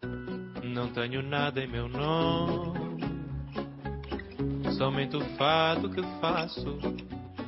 [0.62, 1.62] Não tenho nada
[4.76, 5.20] somente o
[5.90, 6.78] que faço.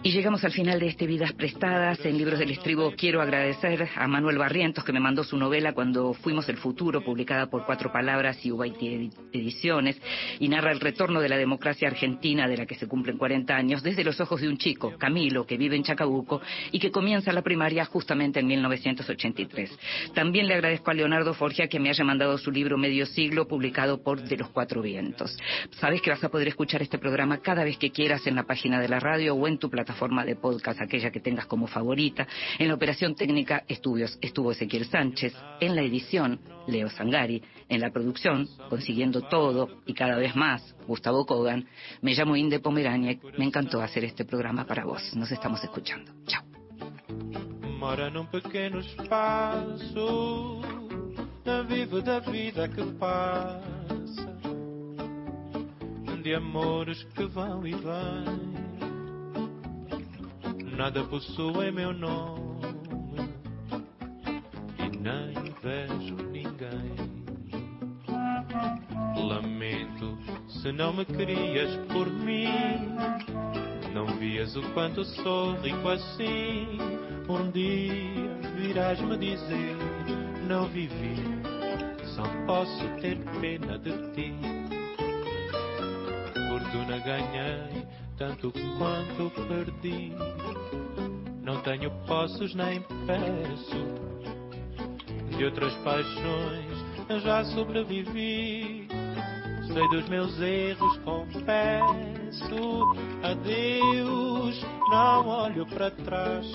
[0.00, 2.02] Y llegamos al final de este Vidas Prestadas.
[2.06, 6.14] En Libros del Estribo quiero agradecer a Manuel Barrientos que me mandó su novela Cuando
[6.14, 10.00] Fuimos el Futuro, publicada por Cuatro Palabras y Ubaiti Edi- Ediciones,
[10.38, 13.82] y narra el retorno de la democracia argentina de la que se cumplen 40 años
[13.82, 16.40] desde los ojos de un chico, Camilo, que vive en Chacabuco
[16.70, 19.78] y que comienza la primaria justamente en 1983.
[20.14, 24.00] También le agradezco a Leonardo Forgia que me haya mandado su libro Medio Siglo, publicado
[24.02, 25.36] por De los Cuatro Vientos.
[25.72, 28.80] Sabes que vas a poder escuchar este programa cada vez que quieras en la página
[28.80, 29.87] de la radio o en tu plataforma
[30.26, 32.26] de podcast, aquella que tengas como favorita.
[32.58, 37.90] En la operación técnica estudios estuvo Ezequiel Sánchez, en la edición Leo Sangari, en la
[37.90, 41.66] producción, consiguiendo todo y cada vez más, Gustavo Kogan.
[42.02, 45.14] Me llamo Inde Pomeraniec, me encantó hacer este programa para vos.
[45.16, 46.12] Nos estamos escuchando.
[46.26, 46.44] Chao.
[47.78, 50.60] Mora num pequeno espaço,
[51.68, 54.36] vive da vida que passa,
[56.22, 58.87] de amores que vão e vêm.
[60.78, 62.62] Nada possui meu nome
[64.78, 66.94] e nem vejo ninguém.
[69.26, 70.16] Lamento
[70.48, 72.94] se não me querias por mim.
[73.92, 76.78] Não vias o quanto sou rico assim.
[77.28, 79.76] Um dia virás-me dizer:
[80.46, 81.16] Não vivi,
[82.14, 84.32] só posso ter pena de ti.
[86.48, 87.84] Fortuna ganhei,
[88.18, 90.12] tanto quanto perdi.
[91.42, 94.08] Não tenho posses nem peço.
[95.36, 96.88] De outras paixões
[97.22, 98.86] já sobrevivi.
[99.72, 101.84] Sei dos meus erros, confesso.
[103.22, 106.46] Adeus, não olho para trás.